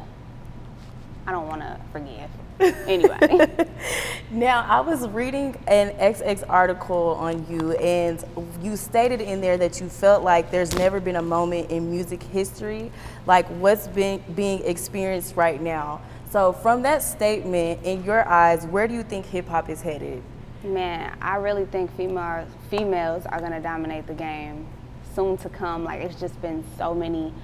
I 1.28 1.30
don't 1.30 1.46
want 1.46 1.60
to 1.60 1.78
forgive 1.92 2.30
anyway. 2.88 3.68
now, 4.30 4.64
I 4.66 4.80
was 4.80 5.06
reading 5.08 5.54
an 5.66 5.90
XX 5.98 6.42
article 6.48 7.16
on 7.20 7.46
you, 7.50 7.72
and 7.72 8.24
you 8.62 8.78
stated 8.78 9.20
in 9.20 9.42
there 9.42 9.58
that 9.58 9.78
you 9.78 9.90
felt 9.90 10.24
like 10.24 10.50
there's 10.50 10.74
never 10.74 11.00
been 11.00 11.16
a 11.16 11.22
moment 11.22 11.70
in 11.70 11.90
music 11.90 12.22
history 12.22 12.90
like 13.26 13.46
what's 13.60 13.88
being 13.88 14.24
being 14.34 14.64
experienced 14.64 15.36
right 15.36 15.60
now. 15.60 16.00
So, 16.30 16.54
from 16.54 16.80
that 16.84 17.02
statement, 17.02 17.84
in 17.84 18.04
your 18.04 18.26
eyes, 18.26 18.66
where 18.66 18.88
do 18.88 18.94
you 18.94 19.02
think 19.02 19.26
hip 19.26 19.48
hop 19.48 19.68
is 19.68 19.82
headed? 19.82 20.22
Man, 20.64 21.14
I 21.20 21.36
really 21.36 21.66
think 21.66 21.94
females 21.94 22.48
females 22.70 23.26
are 23.26 23.38
gonna 23.38 23.60
dominate 23.60 24.06
the 24.06 24.14
game 24.14 24.66
soon 25.14 25.36
to 25.36 25.50
come. 25.50 25.84
Like 25.84 26.00
it's 26.00 26.18
just 26.18 26.40
been 26.40 26.64
so 26.78 26.94
many. 26.94 27.34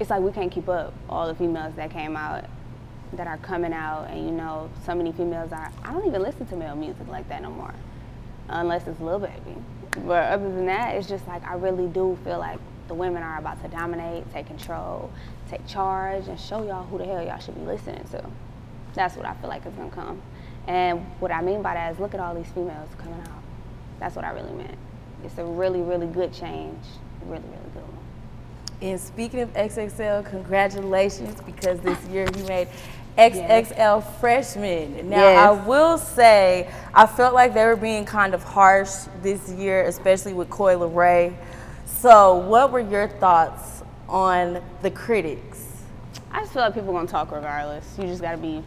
It's 0.00 0.10
like 0.10 0.22
we 0.22 0.32
can't 0.32 0.50
keep 0.50 0.68
up 0.68 0.92
all 1.08 1.28
the 1.28 1.36
females 1.36 1.74
that 1.76 1.92
came 1.92 2.16
out 2.16 2.44
that 3.14 3.26
are 3.26 3.38
coming 3.38 3.72
out, 3.72 4.08
and 4.10 4.24
you 4.24 4.30
know, 4.30 4.68
so 4.84 4.94
many 4.94 5.12
females 5.12 5.52
are. 5.52 5.72
I 5.82 5.92
don't 5.92 6.06
even 6.06 6.22
listen 6.22 6.46
to 6.46 6.56
male 6.56 6.76
music 6.76 7.06
like 7.08 7.28
that 7.28 7.42
no 7.42 7.50
more, 7.50 7.74
unless 8.48 8.86
it's 8.86 9.00
Lil 9.00 9.18
Baby. 9.18 9.56
But 10.06 10.30
other 10.30 10.52
than 10.52 10.66
that, 10.66 10.94
it's 10.94 11.08
just 11.08 11.26
like 11.26 11.46
I 11.46 11.54
really 11.54 11.86
do 11.86 12.18
feel 12.24 12.38
like 12.38 12.58
the 12.88 12.94
women 12.94 13.22
are 13.22 13.38
about 13.38 13.62
to 13.62 13.68
dominate, 13.68 14.30
take 14.32 14.46
control, 14.46 15.10
take 15.50 15.66
charge, 15.66 16.28
and 16.28 16.38
show 16.38 16.66
y'all 16.66 16.84
who 16.84 16.98
the 16.98 17.04
hell 17.04 17.22
y'all 17.22 17.38
should 17.38 17.54
be 17.54 17.62
listening 17.62 18.04
to. 18.10 18.24
That's 18.94 19.16
what 19.16 19.26
I 19.26 19.34
feel 19.34 19.48
like 19.48 19.66
is 19.66 19.74
gonna 19.74 19.90
come. 19.90 20.20
And 20.66 21.00
what 21.20 21.30
I 21.30 21.40
mean 21.40 21.62
by 21.62 21.74
that 21.74 21.92
is 21.92 21.98
look 21.98 22.14
at 22.14 22.20
all 22.20 22.34
these 22.34 22.50
females 22.52 22.88
coming 22.98 23.20
out. 23.20 23.42
That's 24.00 24.16
what 24.16 24.24
I 24.24 24.30
really 24.30 24.52
meant. 24.52 24.76
It's 25.24 25.38
a 25.38 25.44
really, 25.44 25.80
really 25.80 26.06
good 26.06 26.32
change. 26.32 26.84
Really, 27.22 27.42
really 27.42 27.70
good 27.74 27.82
one. 27.82 27.98
And 28.80 29.00
speaking 29.00 29.40
of 29.40 29.52
XXL, 29.54 30.24
congratulations 30.30 31.40
because 31.40 31.80
this 31.80 32.02
year 32.06 32.26
you 32.36 32.44
made 32.44 32.68
XXL 33.18 33.70
yes. 33.70 34.20
freshman. 34.20 35.10
Now, 35.10 35.16
yes. 35.16 35.38
I 35.48 35.66
will 35.66 35.98
say, 35.98 36.70
I 36.94 37.04
felt 37.06 37.34
like 37.34 37.52
they 37.52 37.64
were 37.64 37.74
being 37.74 38.04
kind 38.04 38.32
of 38.32 38.44
harsh 38.44 38.92
this 39.22 39.50
year, 39.50 39.84
especially 39.86 40.34
with 40.34 40.48
Coi 40.50 40.74
Leray. 40.74 41.34
So, 41.84 42.36
what 42.36 42.70
were 42.70 42.80
your 42.80 43.08
thoughts 43.08 43.82
on 44.08 44.62
the 44.82 44.90
critics? 44.92 45.66
I 46.30 46.40
just 46.40 46.52
feel 46.52 46.62
like 46.62 46.74
people 46.74 46.90
are 46.90 46.92
gonna 46.92 47.08
talk 47.08 47.32
regardless. 47.32 47.96
You 47.98 48.06
just 48.06 48.22
gotta 48.22 48.38
be. 48.38 48.62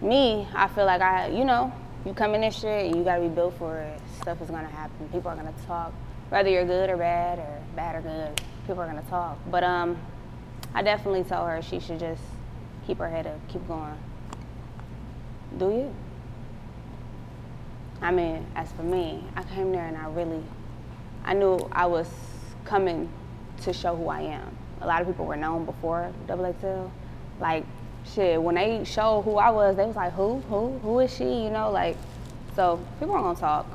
Me, 0.00 0.48
I 0.52 0.66
feel 0.66 0.84
like 0.84 1.00
I, 1.00 1.28
you 1.28 1.44
know, 1.44 1.72
you 2.04 2.12
come 2.12 2.34
in 2.34 2.40
this 2.40 2.58
shit, 2.58 2.96
you 2.96 3.04
gotta 3.04 3.22
be 3.22 3.28
built 3.28 3.54
for 3.58 3.78
it. 3.78 4.00
Stuff 4.20 4.42
is 4.42 4.50
gonna 4.50 4.66
happen. 4.66 5.08
People 5.12 5.30
are 5.30 5.36
gonna 5.36 5.54
talk, 5.68 5.92
whether 6.30 6.50
you're 6.50 6.66
good 6.66 6.90
or 6.90 6.96
bad 6.96 7.38
or 7.38 7.62
bad 7.76 7.94
or 7.94 8.00
good. 8.00 8.40
People 8.66 8.82
are 8.82 8.86
gonna 8.86 9.04
talk. 9.08 9.38
But 9.48 9.62
um, 9.62 9.96
I 10.74 10.82
definitely 10.82 11.22
told 11.22 11.48
her 11.48 11.62
she 11.62 11.78
should 11.78 12.00
just 12.00 12.22
keep 12.86 12.98
her 12.98 13.08
head 13.08 13.26
up, 13.26 13.38
keep 13.48 13.66
going. 13.68 13.98
Do 15.58 15.70
you? 15.70 15.94
I 18.00 18.10
mean, 18.10 18.44
as 18.56 18.70
for 18.72 18.82
me, 18.82 19.24
I 19.36 19.44
came 19.44 19.70
there 19.70 19.86
and 19.86 19.96
I 19.96 20.08
really, 20.08 20.42
I 21.24 21.34
knew 21.34 21.58
I 21.70 21.86
was 21.86 22.08
coming 22.64 23.08
to 23.62 23.72
show 23.72 23.94
who 23.94 24.08
I 24.08 24.22
am. 24.22 24.56
A 24.80 24.86
lot 24.86 25.00
of 25.00 25.06
people 25.06 25.24
were 25.24 25.36
known 25.36 25.64
before 25.64 26.12
Double 26.26 26.52
XL. 26.60 26.90
Like, 27.40 27.64
shit, 28.04 28.42
when 28.42 28.56
they 28.56 28.82
showed 28.84 29.22
who 29.22 29.36
I 29.36 29.50
was, 29.50 29.76
they 29.76 29.84
was 29.84 29.94
like, 29.94 30.12
who, 30.14 30.40
who, 30.48 30.78
who 30.78 30.98
is 30.98 31.14
she? 31.14 31.44
You 31.44 31.50
know, 31.50 31.70
like, 31.70 31.96
so 32.56 32.84
people 32.98 33.14
aren't 33.14 33.24
gonna 33.24 33.38
talk. 33.38 33.66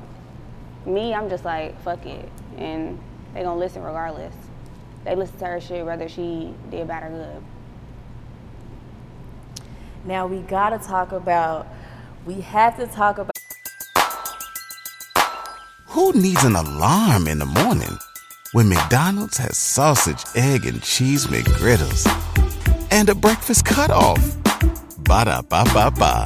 Me, 0.86 1.14
I'm 1.14 1.30
just 1.30 1.46
like, 1.46 1.80
fuck 1.84 2.06
it. 2.06 2.30
And 2.58 3.00
they 3.34 3.44
gonna 3.44 3.58
listen 3.60 3.82
regardless. 3.82 4.36
They 5.06 5.16
listen 5.16 5.38
to 5.40 5.46
her 5.46 5.62
shit 5.62 5.86
whether 5.86 6.10
she 6.10 6.54
did 6.70 6.88
bad 6.88 7.04
or 7.04 7.16
good. 7.16 7.44
Now 10.08 10.26
we 10.26 10.40
gotta 10.40 10.78
talk 10.80 11.12
about, 11.12 11.68
we 12.26 12.40
have 12.40 12.78
to 12.78 12.88
talk 12.88 13.18
about. 13.18 13.32
Who 15.88 16.14
needs 16.14 16.46
an 16.46 16.56
alarm 16.56 17.28
in 17.28 17.40
the 17.40 17.46
morning 17.46 17.98
when 18.54 18.70
McDonald's 18.70 19.36
has 19.38 19.58
sausage, 19.58 20.24
egg, 20.34 20.66
and 20.66 20.82
cheese 20.82 21.28
McGriddles 21.28 22.08
and 22.90 23.10
a 23.10 23.16
breakfast 23.16 23.66
cutoff? 23.66 24.38
Ba 25.00 25.26
da 25.26 25.42
ba 25.42 25.66
ba 25.74 25.92
ba. 25.92 26.24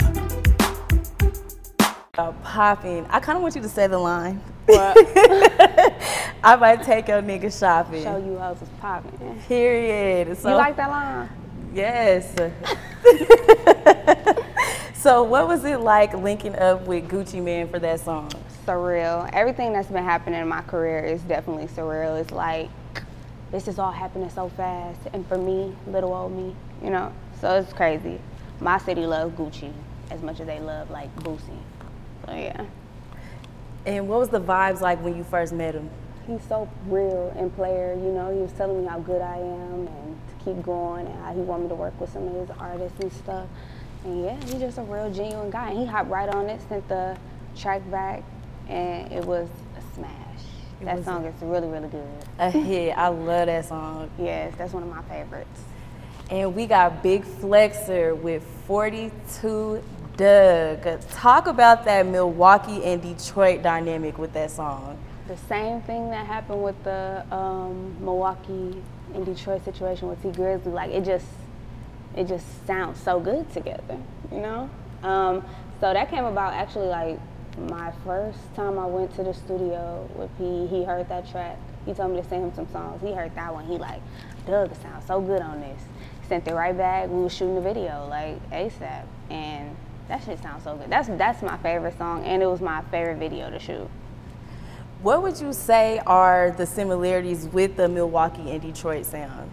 Uh, 2.20 2.32
popping. 2.44 3.08
I 3.10 3.20
kind 3.20 3.36
of 3.36 3.42
want 3.42 3.56
you 3.56 3.64
to 3.64 3.70
say 3.70 3.88
the 3.88 3.98
line. 3.98 4.44
I 4.70 6.56
might 6.60 6.84
take 6.84 7.08
your 7.08 7.24
nigga 7.24 7.58
shopping. 7.58 8.04
show 8.04 8.18
you 8.18 8.38
hoes 8.38 8.60
was 8.60 8.70
popping. 8.80 9.42
Period. 9.48 10.38
So, 10.38 10.50
You 10.50 10.56
like 10.56 10.76
that 10.76 10.90
line? 10.92 11.30
Yes. 11.74 12.36
so, 14.96 15.24
what 15.24 15.48
was 15.48 15.64
it 15.66 15.80
like 15.80 16.14
linking 16.14 16.56
up 16.56 16.82
with 16.88 17.08
Gucci 17.10 17.42
Mane 17.42 17.68
for 17.68 17.80
that 17.80 18.00
song? 18.00 18.32
surreal. 18.66 19.30
Everything 19.34 19.74
that's 19.74 19.88
been 19.88 20.04
happening 20.04 20.40
in 20.40 20.48
my 20.48 20.62
career 20.62 21.04
is 21.04 21.22
definitely 21.22 21.68
surreal. 21.68 22.20
It's 22.20 22.32
like 22.32 22.70
this 23.52 23.68
is 23.68 23.80
all 23.80 23.92
happening 23.92 24.30
so 24.30 24.50
fast, 24.50 25.00
and 25.14 25.26
for 25.28 25.38
me, 25.38 25.76
little 25.88 26.14
old 26.14 26.32
me, 26.32 26.56
you 26.84 26.90
know. 26.90 27.12
So 27.40 27.60
it's 27.60 27.74
crazy. 27.74 28.20
My 28.60 28.78
city 28.78 29.06
loves 29.06 29.36
Gucci 29.36 29.74
as 30.10 30.22
much 30.22 30.40
as 30.40 30.48
they 30.48 30.60
love 30.60 30.90
like 30.90 31.14
Boosie. 31.18 31.60
So 32.26 32.34
yeah, 32.34 32.66
And 33.86 34.08
what 34.08 34.20
was 34.20 34.30
the 34.30 34.40
vibes 34.40 34.80
like 34.82 35.02
when 35.04 35.18
you 35.18 35.24
first 35.24 35.54
met 35.54 35.74
him? 35.76 35.90
he's 36.28 36.44
so 36.48 36.70
real 36.86 37.34
and 37.36 37.54
player. 37.56 37.96
You 37.96 38.12
know, 38.12 38.32
he 38.32 38.40
was 38.40 38.52
telling 38.54 38.84
me 38.84 38.88
how 38.88 39.00
good 39.00 39.22
I 39.22 39.38
am 39.38 39.88
and 39.88 40.20
to 40.30 40.46
keep 40.46 40.64
going, 40.64 41.08
and 41.08 41.24
how 41.24 41.34
he 41.34 41.42
wanted 41.42 41.64
me 41.64 41.70
to 41.70 41.76
work 41.76 42.00
with 42.00 42.12
some 42.12 42.28
of 42.28 42.34
his 42.36 42.58
artists 42.60 43.00
and 43.00 43.12
stuff. 43.12 43.48
And 44.04 44.24
yeah, 44.24 44.36
he's 44.46 44.60
just 44.60 44.78
a 44.78 44.82
real 44.82 45.12
genuine 45.14 45.50
guy. 45.50 45.70
And 45.70 45.80
he 45.80 45.86
hopped 45.86 46.10
right 46.10 46.30
on 46.30 46.50
it, 46.50 46.62
sent 46.68 46.88
the 46.88 47.18
track 47.56 47.82
back, 47.92 48.24
and 48.68 49.12
it 49.12 49.24
was 49.26 49.48
a 49.78 49.96
smash. 49.96 50.10
that 50.82 50.98
was 50.98 51.06
song 51.06 51.26
is 51.26 51.42
really, 51.42 51.68
really 51.68 51.90
good. 51.90 52.08
A 52.40 52.50
hit. 52.50 52.98
I 52.98 53.08
love 53.10 53.48
that 53.48 53.66
song. 53.66 54.10
Yes, 54.20 54.54
that's 54.58 54.74
one 54.74 54.84
of 54.84 54.90
my 54.90 55.02
favorites. 55.04 55.62
And 56.30 56.56
we 56.56 56.66
got 56.66 57.04
Big 57.04 57.26
Flexher 57.26 58.16
with 58.16 58.44
42 58.66 59.84
Dugg. 60.16 61.02
Talk 61.10 61.48
about 61.48 61.84
that 61.86 62.06
Milwaukee 62.06 62.84
and 62.84 63.02
Detroit 63.02 63.62
dynamic 63.62 64.18
with 64.18 64.34
that 64.34 64.52
song. 64.52 64.98
The 65.28 65.38
same 65.38 65.82
thing 65.82 66.10
that 66.10 66.26
happened 66.26 66.64
with 66.64 66.82
the 66.84 67.26
um, 67.32 67.96
Milwaukee 68.00 68.82
and 69.14 69.26
Detroit 69.26 69.64
situation 69.66 70.08
with 70.08 70.22
Tee 70.22 70.30
Grizzley, 70.30 70.74
like 70.74 70.92
it 70.92 71.04
just, 71.04 71.26
it 72.16 72.28
just 72.28 72.46
sounds 72.68 73.00
so 73.00 73.20
good 73.20 73.52
together, 73.54 73.98
you 74.32 74.40
know. 74.40 74.70
Um, 75.04 75.44
so 75.80 75.94
that 75.94 76.10
came 76.10 76.26
about 76.26 76.54
actually 76.54 76.88
like 76.88 77.20
my 77.58 77.92
first 78.06 78.40
time 78.56 78.80
I 78.80 78.86
went 78.86 79.14
to 79.16 79.24
the 79.24 79.34
studio 79.34 80.08
with 80.16 80.30
P. 80.38 80.68
He 80.68 80.84
heard 80.84 81.10
that 81.10 81.30
track. 81.30 81.58
He 81.86 81.94
told 81.94 82.12
me 82.12 82.22
to 82.22 82.28
send 82.28 82.44
him 82.44 82.54
some 82.56 82.68
songs. 82.72 83.02
He 83.02 83.14
heard 83.14 83.34
that 83.36 83.54
one. 83.54 83.66
He 83.66 83.78
like, 83.78 84.02
Dugg, 84.46 84.72
it 84.72 84.82
sounds 84.82 85.06
so 85.08 85.20
good 85.20 85.42
on 85.42 85.60
this. 85.60 85.82
Sent 86.28 86.48
it 86.48 86.54
right 86.54 86.78
back. 86.78 87.10
We 87.10 87.24
was 87.24 87.34
shooting 87.34 87.56
the 87.56 87.62
video 87.62 88.08
like 88.10 88.38
ASAP, 88.52 89.06
and 89.30 89.76
that 90.08 90.24
shit 90.24 90.42
sounds 90.42 90.64
so 90.64 90.76
good. 90.76 90.90
That's 90.90 91.08
that's 91.10 91.42
my 91.42 91.58
favorite 91.58 91.98
song, 91.98 92.24
and 92.24 92.42
it 92.42 92.46
was 92.46 92.62
my 92.62 92.82
favorite 92.84 93.18
video 93.18 93.50
to 93.50 93.60
shoot. 93.60 93.90
What 95.02 95.24
would 95.24 95.42
you 95.42 95.52
say 95.52 96.00
are 96.06 96.52
the 96.52 96.66
similarities 96.66 97.48
with 97.48 97.76
the 97.76 97.90
Milwaukee 97.90 98.52
and 98.52 98.62
Detroit 98.62 99.06
sound? 99.06 99.52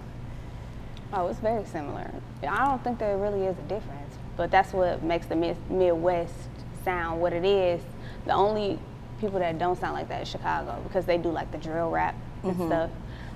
Oh, 1.13 1.29
it's 1.29 1.39
very 1.41 1.65
similar. 1.65 2.11
I 2.43 2.67
don't 2.67 2.83
think 2.85 2.99
there 2.99 3.17
really 3.17 3.45
is 3.45 3.57
a 3.59 3.63
difference, 3.63 4.15
but 4.37 4.51
that's 4.51 4.73
what 4.73 5.03
makes 5.03 5.27
the 5.27 5.37
mid- 5.37 5.71
Midwest 5.71 6.35
sound 6.85 7.21
what 7.21 7.33
it 7.33 7.45
is. 7.45 7.81
The 8.27 8.33
only 8.33 8.79
people 9.21 9.39
that 9.39 9.59
don't 9.59 9.79
sound 9.79 9.95
like 9.95 10.09
that 10.09 10.23
is 10.23 10.29
Chicago 10.29 10.81
because 10.85 11.07
they 11.07 11.19
do 11.19 11.31
like 11.31 11.51
the 11.51 11.59
drill 11.59 11.91
rap 11.91 12.15
and 12.43 12.53
mm-hmm. 12.53 12.67
stuff. 12.67 12.91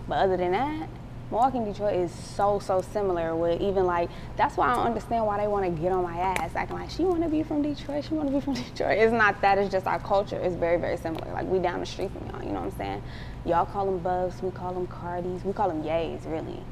But 0.06 0.18
other 0.18 0.36
than 0.36 0.52
that, 0.52 0.88
Milwaukee 1.30 1.56
and 1.56 1.66
Detroit 1.72 1.96
is 1.96 2.12
so 2.12 2.58
so 2.58 2.82
similar. 2.82 3.34
With 3.34 3.60
even 3.62 3.86
like 3.86 4.10
that's 4.36 4.58
why 4.58 4.70
I 4.70 4.74
don't 4.74 4.84
understand 4.84 5.24
why 5.24 5.38
they 5.40 5.48
want 5.48 5.64
to 5.64 5.70
get 5.70 5.90
on 5.90 6.02
my 6.02 6.18
ass, 6.18 6.54
acting 6.54 6.76
like 6.76 6.90
she 6.90 7.04
want 7.04 7.22
to 7.22 7.28
be 7.30 7.42
from 7.42 7.62
Detroit, 7.62 8.04
she 8.04 8.12
want 8.12 8.28
to 8.28 8.34
be 8.34 8.40
from 8.40 8.52
Detroit. 8.54 8.98
It's 8.98 9.14
not 9.14 9.40
that. 9.40 9.56
It's 9.56 9.72
just 9.72 9.86
our 9.86 9.98
culture. 9.98 10.38
It's 10.38 10.54
very 10.54 10.78
very 10.78 10.98
similar. 10.98 11.32
Like 11.32 11.46
we 11.46 11.58
down 11.58 11.80
the 11.80 11.86
street 11.86 12.10
from 12.12 12.28
y'all. 12.28 12.42
You 12.42 12.50
know 12.52 12.60
what 12.60 12.72
I'm 12.72 12.78
saying? 12.78 13.02
Y'all 13.46 13.64
call 13.64 13.86
them 13.86 13.98
bugs, 13.98 14.42
we 14.42 14.50
call 14.50 14.74
them 14.74 14.86
cardis, 14.86 15.42
we 15.42 15.54
call 15.54 15.68
them 15.68 15.82
yays 15.82 16.30
really, 16.30 16.62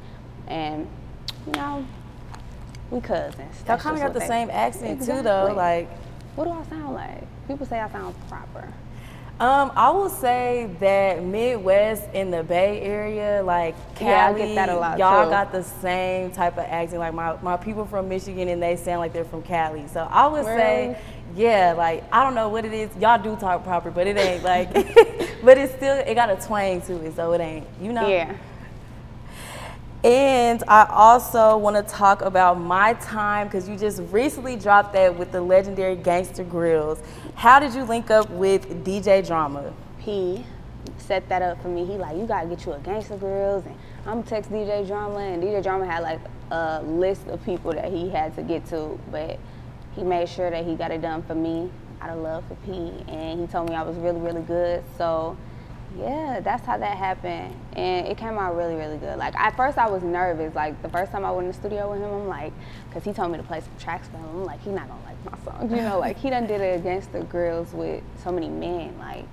and 0.51 0.87
you 1.47 1.53
know. 1.53 1.85
We 2.91 2.99
cousins. 2.99 3.55
Y'all 3.65 3.77
kind 3.77 3.95
of 3.95 4.01
got 4.03 4.13
the 4.13 4.19
they- 4.19 4.27
same 4.27 4.49
accent 4.51 4.99
too, 5.05 5.21
though. 5.21 5.53
Like, 5.55 5.87
What 6.35 6.43
do 6.45 6.51
I 6.51 6.63
sound 6.69 6.93
like? 6.93 7.23
People 7.47 7.65
say 7.65 7.79
I 7.79 7.89
sound 7.89 8.13
proper. 8.27 8.67
um, 9.39 9.71
I 9.77 9.89
will 9.91 10.09
say 10.09 10.69
that 10.81 11.23
Midwest 11.23 12.03
in 12.13 12.31
the 12.31 12.43
Bay 12.43 12.81
Area, 12.81 13.41
like 13.43 13.75
Yeah, 13.99 14.27
Cali, 14.27 14.41
get 14.45 14.55
that 14.55 14.69
a 14.69 14.75
lot, 14.75 14.99
y'all 14.99 15.23
too. 15.23 15.29
got 15.31 15.51
the 15.53 15.63
same 15.63 16.31
type 16.31 16.57
of 16.57 16.65
accent. 16.65 16.99
Like 16.99 17.13
my, 17.13 17.37
my 17.41 17.55
people 17.57 17.85
from 17.85 18.09
Michigan, 18.09 18.49
and 18.49 18.61
they 18.61 18.75
sound 18.75 18.99
like 18.99 19.13
they're 19.13 19.23
from 19.23 19.41
Cali. 19.41 19.87
So 19.87 20.01
I 20.11 20.27
would 20.27 20.43
say, 20.45 20.97
yeah, 21.35 21.73
like 21.77 22.03
I 22.11 22.23
don't 22.25 22.35
know 22.35 22.49
what 22.49 22.65
it 22.65 22.73
is. 22.73 22.89
Y'all 22.99 23.21
do 23.23 23.37
talk 23.37 23.63
proper, 23.63 23.89
but 23.89 24.05
it 24.05 24.17
ain't 24.17 24.43
like, 24.43 24.73
but 25.45 25.57
it's 25.57 25.73
still 25.75 25.95
it 25.95 26.13
got 26.15 26.29
a 26.29 26.35
twang 26.45 26.81
to 26.81 26.95
it, 27.05 27.15
so 27.15 27.31
it 27.31 27.39
ain't, 27.39 27.65
you 27.81 27.93
know. 27.93 28.05
Yeah. 28.07 28.35
And 30.03 30.63
I 30.67 30.87
also 30.89 31.57
want 31.57 31.75
to 31.75 31.83
talk 31.83 32.21
about 32.21 32.59
my 32.59 32.93
time 32.95 33.47
because 33.47 33.69
you 33.69 33.77
just 33.77 34.01
recently 34.11 34.55
dropped 34.55 34.93
that 34.93 35.15
with 35.17 35.31
the 35.31 35.41
legendary 35.41 35.95
Gangsta 35.95 36.47
Grillz. 36.49 36.99
How 37.35 37.59
did 37.59 37.75
you 37.75 37.83
link 37.83 38.09
up 38.09 38.29
with 38.31 38.83
DJ 38.83 39.25
Drama? 39.25 39.73
P 39.99 40.43
set 40.97 41.27
that 41.29 41.41
up 41.41 41.61
for 41.61 41.67
me. 41.67 41.85
He 41.85 41.93
like, 41.93 42.17
you 42.17 42.25
gotta 42.25 42.47
get 42.47 42.65
you 42.65 42.73
a 42.73 42.79
Gangsta 42.79 43.19
Grillz, 43.19 43.65
and 43.65 43.75
I'm 44.05 44.23
text 44.23 44.51
DJ 44.51 44.87
Drama, 44.87 45.19
and 45.19 45.43
DJ 45.43 45.61
Drama 45.61 45.85
had 45.85 46.01
like 46.01 46.19
a 46.51 46.81
list 46.83 47.27
of 47.27 47.43
people 47.43 47.71
that 47.73 47.91
he 47.91 48.09
had 48.09 48.35
to 48.35 48.43
get 48.43 48.65
to, 48.67 48.99
but 49.11 49.37
he 49.95 50.03
made 50.03 50.29
sure 50.29 50.49
that 50.49 50.65
he 50.65 50.75
got 50.75 50.91
it 50.91 51.01
done 51.01 51.21
for 51.23 51.35
me 51.35 51.69
out 52.01 52.09
of 52.09 52.19
love 52.19 52.43
for 52.47 52.55
P, 52.65 53.03
and 53.07 53.39
he 53.39 53.47
told 53.47 53.69
me 53.69 53.75
I 53.75 53.83
was 53.83 53.95
really 53.97 54.19
really 54.19 54.41
good. 54.41 54.83
So 54.97 55.37
yeah, 55.97 56.39
that's 56.41 56.65
how 56.65 56.77
that 56.77 56.97
happened, 56.97 57.53
and 57.73 58.07
it 58.07 58.17
came 58.17 58.37
out 58.37 58.55
really 58.55 58.75
really 58.75 58.97
good. 58.97 59.17
Like 59.17 59.35
at 59.35 59.55
first 59.57 59.77
I 59.77 59.89
was 59.89 60.03
nervous. 60.03 60.55
Like 60.55 60.81
the 60.81 60.89
first 60.89 61.11
time 61.11 61.25
I 61.25 61.31
went 61.31 61.47
in 61.47 61.51
the 61.51 61.57
studio 61.57 61.91
with 61.91 62.01
him, 62.01 62.11
I'm 62.11 62.27
like, 62.27 62.53
cause 62.91 63.03
he 63.03 63.13
told 63.13 63.31
me 63.31 63.37
to 63.37 63.43
play 63.43 63.59
some 63.61 63.77
tracks 63.79 64.07
for 64.07 64.17
him. 64.17 64.25
I'm 64.29 64.45
like, 64.45 64.61
he 64.61 64.71
not 64.71 64.87
gonna 64.87 65.01
like 65.03 65.17
my 65.25 65.37
song. 65.43 65.69
you 65.69 65.77
know? 65.77 65.99
Like 65.99 66.17
he 66.17 66.29
done 66.29 66.47
did 66.47 66.61
it 66.61 66.79
against 66.79 67.11
the 67.11 67.21
grills 67.21 67.73
with 67.73 68.03
so 68.23 68.31
many 68.31 68.47
men, 68.49 68.97
like 68.99 69.25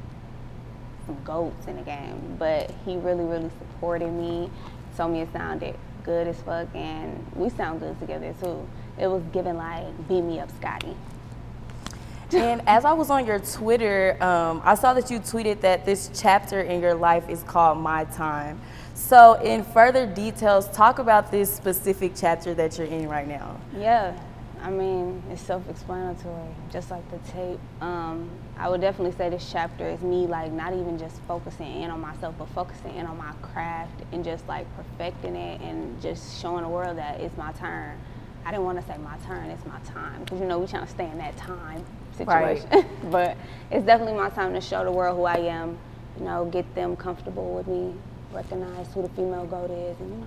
some 1.07 1.16
goats 1.25 1.66
in 1.66 1.77
the 1.77 1.83
game, 1.83 2.37
but 2.38 2.71
he 2.85 2.97
really, 2.97 3.25
really 3.25 3.51
supported 3.59 4.11
me. 4.11 4.51
Told 4.97 5.12
me 5.12 5.21
it 5.21 5.33
sounded 5.33 5.77
good 6.03 6.27
as 6.27 6.40
fuck, 6.42 6.66
and 6.75 7.25
we 7.37 7.51
sound 7.51 7.81
good 7.81 7.99
together 8.01 8.35
too. 8.42 8.66
It 8.99 9.07
was 9.07 9.23
giving 9.33 9.57
like 9.57 9.87
beat 10.09 10.23
me 10.23 10.40
up, 10.40 10.51
Scotty. 10.59 10.97
And 12.33 12.62
as 12.67 12.85
I 12.85 12.93
was 12.93 13.09
on 13.09 13.25
your 13.25 13.38
Twitter, 13.38 14.23
um, 14.23 14.61
I 14.62 14.75
saw 14.75 14.93
that 14.95 15.11
you 15.11 15.19
tweeted 15.19 15.62
that 15.62 15.87
this 15.87 16.11
chapter 16.14 16.61
in 16.61 16.83
your 16.83 16.95
life 16.95 17.29
is 17.29 17.43
called 17.45 17.79
My 17.79 18.05
Time. 18.05 18.61
So, 18.95 19.35
in 19.35 19.64
further 19.64 20.07
details, 20.07 20.69
talk 20.69 20.99
about 20.99 21.31
this 21.31 21.55
specific 21.55 22.12
chapter 22.14 22.53
that 22.55 22.77
you're 22.77 22.87
in 22.87 23.09
right 23.09 23.27
now. 23.27 23.59
Yeah, 23.77 24.19
I 24.61 24.71
mean 24.71 25.23
it's 25.31 25.41
self-explanatory, 25.41 26.51
just 26.71 26.91
like 26.91 27.09
the 27.11 27.19
tape. 27.31 27.61
Um, 27.81 28.29
I 28.59 28.69
would 28.69 28.81
definitely 28.81 29.17
say 29.17 29.31
this 29.31 29.51
chapter 29.51 29.88
is 29.88 30.03
me 30.03 30.27
like 30.27 30.53
not 30.53 30.75
even 30.75 30.99
just 30.99 31.23
focusing 31.23 31.83
in 31.83 31.91
on 31.91 32.01
myself, 32.01 32.35
but 32.38 32.49
focusing 32.51 32.95
in 32.97 33.07
on 33.07 33.17
my 33.17 33.33
craft 33.41 34.03
and 34.12 34.23
just 34.23 34.47
like 34.49 34.67
perfecting 34.77 35.37
it 35.37 35.61
and 35.62 36.01
just 36.03 36.43
showing 36.43 36.64
the 36.64 36.69
world 36.69 36.99
that 36.99 37.21
it's 37.21 37.37
my 37.38 37.53
turn. 37.53 37.99
I 38.45 38.51
didn't 38.51 38.64
want 38.64 38.81
to 38.81 38.87
say 38.87 38.99
my 38.99 39.17
turn, 39.27 39.51
it's 39.51 39.64
my 39.64 39.79
time 39.81 40.25
because 40.25 40.41
you 40.41 40.47
know 40.47 40.59
we 40.59 40.67
trying 40.67 40.85
to 40.85 40.91
stay 40.91 41.09
in 41.09 41.19
that 41.19 41.37
time 41.37 41.85
Right. 42.27 42.63
situation. 42.63 42.89
but 43.11 43.37
it's 43.71 43.85
definitely 43.85 44.15
my 44.15 44.31
time 44.31 44.55
to 44.55 44.61
show 44.61 44.85
the 44.85 44.93
world 44.93 45.17
who 45.17 45.25
I 45.25 45.37
am. 45.37 45.79
You 46.19 46.25
know, 46.25 46.45
get 46.47 46.75
them 46.75 46.97
comfortable 46.97 47.55
with 47.55 47.69
me, 47.69 47.95
recognize 48.33 48.93
who 48.93 49.03
the 49.03 49.09
female 49.11 49.47
goat 49.47 49.71
is, 49.71 50.01
and 50.01 50.11
you 50.11 50.17
know, 50.17 50.27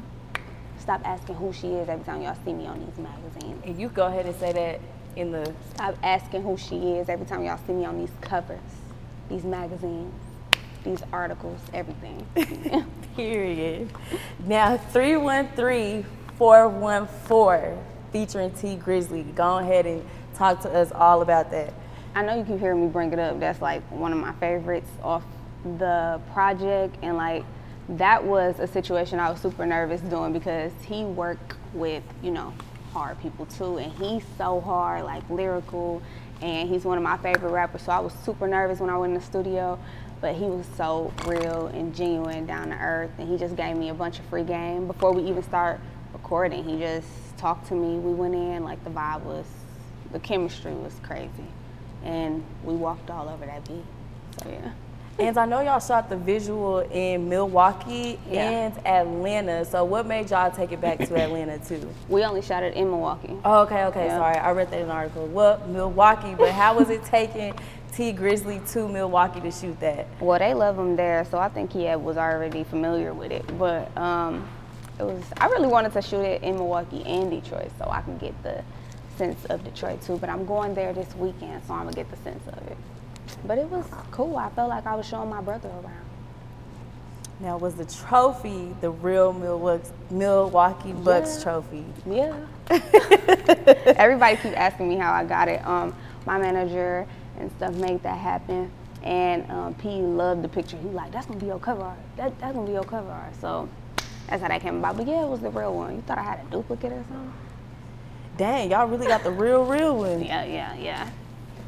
stop 0.80 1.02
asking 1.04 1.36
who 1.36 1.52
she 1.52 1.68
is 1.68 1.90
every 1.90 2.06
time 2.06 2.22
y'all 2.22 2.38
see 2.46 2.54
me 2.54 2.66
on 2.66 2.80
these 2.86 2.98
magazines. 2.98 3.62
And 3.66 3.80
you 3.80 3.90
go 3.90 4.08
ahead 4.08 4.26
and 4.26 4.36
say 4.40 4.54
that 4.54 4.80
in 5.16 5.32
the 5.32 5.54
Stop 5.74 5.96
asking 6.04 6.44
who 6.44 6.58
she 6.58 6.76
is 6.94 7.10
every 7.10 7.26
time 7.26 7.44
y'all 7.44 7.60
see 7.68 7.74
me 7.74 7.86
on 7.86 8.00
these 8.00 8.12
covers, 8.22 8.60
these 9.30 9.44
magazines, 9.44 10.14
these 10.84 11.02
articles, 11.12 11.60
everything. 11.74 12.26
period. 13.16 13.90
Now 14.46 14.78
313-414 14.78 17.78
featuring 18.12 18.52
Tee 18.52 18.76
Grizzley. 18.76 19.34
Go 19.36 19.60
ahead 19.60 19.86
and 19.86 20.04
talk 20.42 20.60
to 20.60 20.72
us 20.72 20.92
all 20.92 21.22
about 21.22 21.52
that. 21.52 21.72
I 22.16 22.24
know 22.24 22.36
you 22.36 22.44
keep 22.44 22.60
hearing 22.60 22.82
me 22.82 22.88
bring 22.88 23.14
it 23.14 23.20
up. 23.20 23.40
That's 23.40 23.62
like 23.62 23.84
one 23.92 24.12
of 24.12 24.18
my 24.18 24.34
favorites 24.34 24.90
off 25.04 25.24
the 25.78 26.20
project, 26.34 26.98
and 27.04 27.16
like 27.16 27.46
that 27.90 28.24
was 28.24 28.60
a 28.60 28.66
situation 28.66 29.20
I 29.20 29.30
was 29.30 29.40
super 29.40 29.68
nervous 29.68 30.02
doing 30.02 30.34
because 30.34 30.72
he 30.84 31.04
worked 31.04 31.54
with 31.74 32.04
you 32.24 32.32
know 32.32 32.54
hard 32.92 33.22
people 33.22 33.46
too, 33.46 33.78
and 33.78 33.92
he's 33.94 34.24
so 34.36 34.60
hard, 34.62 35.04
like 35.04 35.30
lyrical, 35.30 36.02
and 36.42 36.68
he's 36.68 36.86
one 36.86 36.98
of 36.98 37.04
my 37.04 37.18
favorite 37.18 37.52
rappers. 37.52 37.84
So 37.84 37.92
I 37.92 38.00
was 38.00 38.14
super 38.26 38.48
nervous 38.48 38.80
when 38.80 38.90
I 38.90 38.98
went 38.98 39.14
in 39.14 39.20
the 39.20 39.24
studio, 39.24 39.78
but 40.22 40.34
he 40.34 40.46
was 40.46 40.66
so 40.76 41.14
real 41.28 41.68
and 41.68 41.94
genuine, 41.94 42.48
down 42.48 42.70
to 42.70 42.78
earth, 42.78 43.12
and 43.20 43.30
he 43.30 43.38
just 43.38 43.56
gave 43.56 43.78
me 43.78 43.90
a 43.90 43.94
bunch 43.94 44.18
of 44.18 44.26
free 44.26 44.44
game 44.44 44.88
before 44.88 45.14
we 45.14 45.22
even 45.22 45.44
start 45.44 45.80
recording. 46.14 46.64
He 46.64 46.80
just 46.80 47.08
talked 47.38 47.68
to 47.68 47.76
me. 47.76 48.00
We 48.00 48.14
went 48.14 48.34
in 48.34 48.64
like 48.64 48.84
the 48.84 48.90
vibe 48.90 49.22
was, 49.22 49.46
the 50.12 50.19
chemistry 50.19 50.74
was 50.74 50.93
crazy, 51.04 51.45
and 52.04 52.43
we 52.63 52.76
walked 52.76 53.10
all 53.10 53.30
over 53.30 53.45
that 53.45 53.67
beat. 53.67 53.84
So 54.43 54.50
yeah. 54.50 54.71
And 55.19 55.38
I 55.38 55.45
know 55.45 55.60
y'all 55.62 55.80
shot 55.80 56.10
the 56.10 56.15
visual 56.15 56.80
in 56.80 57.30
Milwaukee 57.30 58.17
Yeah. 58.30 58.50
and 58.50 58.88
Atlanta. 58.88 59.65
So 59.65 59.84
what 59.84 60.08
made 60.08 60.32
y'all 60.32 60.50
take 60.50 60.71
it 60.71 60.82
back 60.82 60.97
to 61.00 61.15
Atlanta 61.21 61.60
too? 61.60 61.88
We 62.10 62.24
only 62.24 62.41
shot 62.41 62.63
it 62.63 62.74
in 62.76 62.89
Milwaukee. 62.89 63.36
Oh, 63.45 63.62
okay, 63.63 63.84
okay, 63.86 64.06
Yeah. 64.06 64.17
sorry. 64.17 64.38
I 64.38 64.52
read 64.52 64.71
that 64.71 64.78
in 64.80 64.86
an 64.86 64.91
article. 64.91 65.28
Well, 65.28 65.62
Milwaukee, 65.67 66.34
but 66.34 66.52
how 66.54 66.76
was 66.76 66.89
it 66.89 67.04
taking 67.04 67.54
Tee 67.93 68.13
Grizzley 68.13 68.67
to 68.71 68.88
Milwaukee 68.88 69.41
to 69.41 69.52
shoot 69.52 69.80
that? 69.82 70.08
Well, 70.21 70.39
they 70.39 70.54
love 70.54 70.80
him 70.80 70.95
there, 70.95 71.26
so 71.26 71.38
I 71.38 71.50
think 71.50 71.71
he 71.74 71.84
had, 71.84 71.97
was 71.97 72.17
already 72.17 72.63
familiar 72.63 73.13
with 73.13 73.32
it. 73.32 73.45
But 73.60 73.95
um, 73.97 74.47
it 74.97 75.04
was 75.04 75.21
I 75.38 75.47
really 75.47 75.67
wanted 75.67 75.91
to 75.93 76.02
shoot 76.02 76.21
it 76.21 76.41
in 76.41 76.56
Milwaukee 76.56 77.04
and 77.04 77.30
Detroit, 77.30 77.69
so 77.78 77.88
I 77.91 78.02
can 78.02 78.17
get 78.17 78.41
the 78.43 78.63
sense 79.17 79.45
of 79.45 79.63
Detroit 79.63 80.02
too. 80.02 80.17
But 80.17 80.30
I'm 80.30 80.45
going 80.45 80.74
there 80.76 80.93
this 80.93 81.13
weekend, 81.15 81.63
so 81.65 81.74
I'm 81.74 81.84
gonna 81.86 81.93
get 81.95 82.10
the 82.12 82.17
sense 82.17 82.47
of 82.47 82.58
it. 82.67 82.78
But 83.45 83.58
it 83.58 83.67
was 83.69 83.86
cool. 84.12 84.38
I 84.38 84.50
felt 84.52 84.69
like 84.69 84.86
I 84.86 84.95
was 84.95 85.08
showing 85.08 85.30
my 85.30 85.41
brother 85.41 85.69
around. 85.69 86.06
Now, 87.39 87.58
was 87.58 87.76
the 87.76 87.86
trophy 87.86 88.76
the 88.82 88.91
real 88.91 89.34
Milwaukee, 89.34 89.89
Milwaukee 90.12 90.93
Bucks 90.93 91.38
Yeah. 91.38 91.43
trophy? 91.43 91.86
Yeah. 92.06 92.36
Everybody 93.97 94.38
keep 94.38 94.58
asking 94.60 94.89
me 94.89 94.95
how 94.97 95.12
I 95.13 95.24
got 95.26 95.47
it. 95.47 95.65
Um, 95.65 95.95
my 96.26 96.38
manager 96.38 97.08
and 97.39 97.52
stuff 97.58 97.74
made 97.76 98.04
that 98.04 98.17
happen. 98.19 98.71
And 99.04 99.50
um, 99.52 99.74
P 99.76 99.89
loved 100.02 100.43
the 100.43 100.50
picture. 100.50 100.78
He 100.78 100.89
like, 100.89 101.12
that's 101.12 101.26
gonna 101.26 101.39
be 101.39 101.47
your 101.47 101.60
cover 101.60 101.82
art. 101.82 101.97
That, 102.17 102.39
that's 102.39 102.54
gonna 102.54 102.67
be 102.67 102.74
your 102.74 102.84
cover 102.84 103.10
art. 103.12 103.36
So 103.41 103.67
that's 104.28 104.41
how 104.41 104.47
that 104.50 104.62
came 104.62 104.78
about. 104.78 104.97
But 104.97 105.08
yeah, 105.08 105.24
it 105.24 105.28
was 105.30 105.41
the 105.41 105.50
real 105.50 105.74
one. 105.74 105.95
You 105.95 106.02
thought 106.04 106.19
I 106.19 106.24
had 106.24 106.41
a 106.45 106.52
duplicate 106.52 106.91
or 106.91 107.04
something? 107.10 107.34
Dang, 108.42 108.72
y'all 108.72 108.88
really 108.88 109.06
got 109.06 109.22
the 109.24 109.30
real, 109.30 109.64
real 109.66 109.96
one. 109.96 110.24
Yeah, 110.24 110.44
yeah, 110.46 110.74
yeah. 110.74 111.08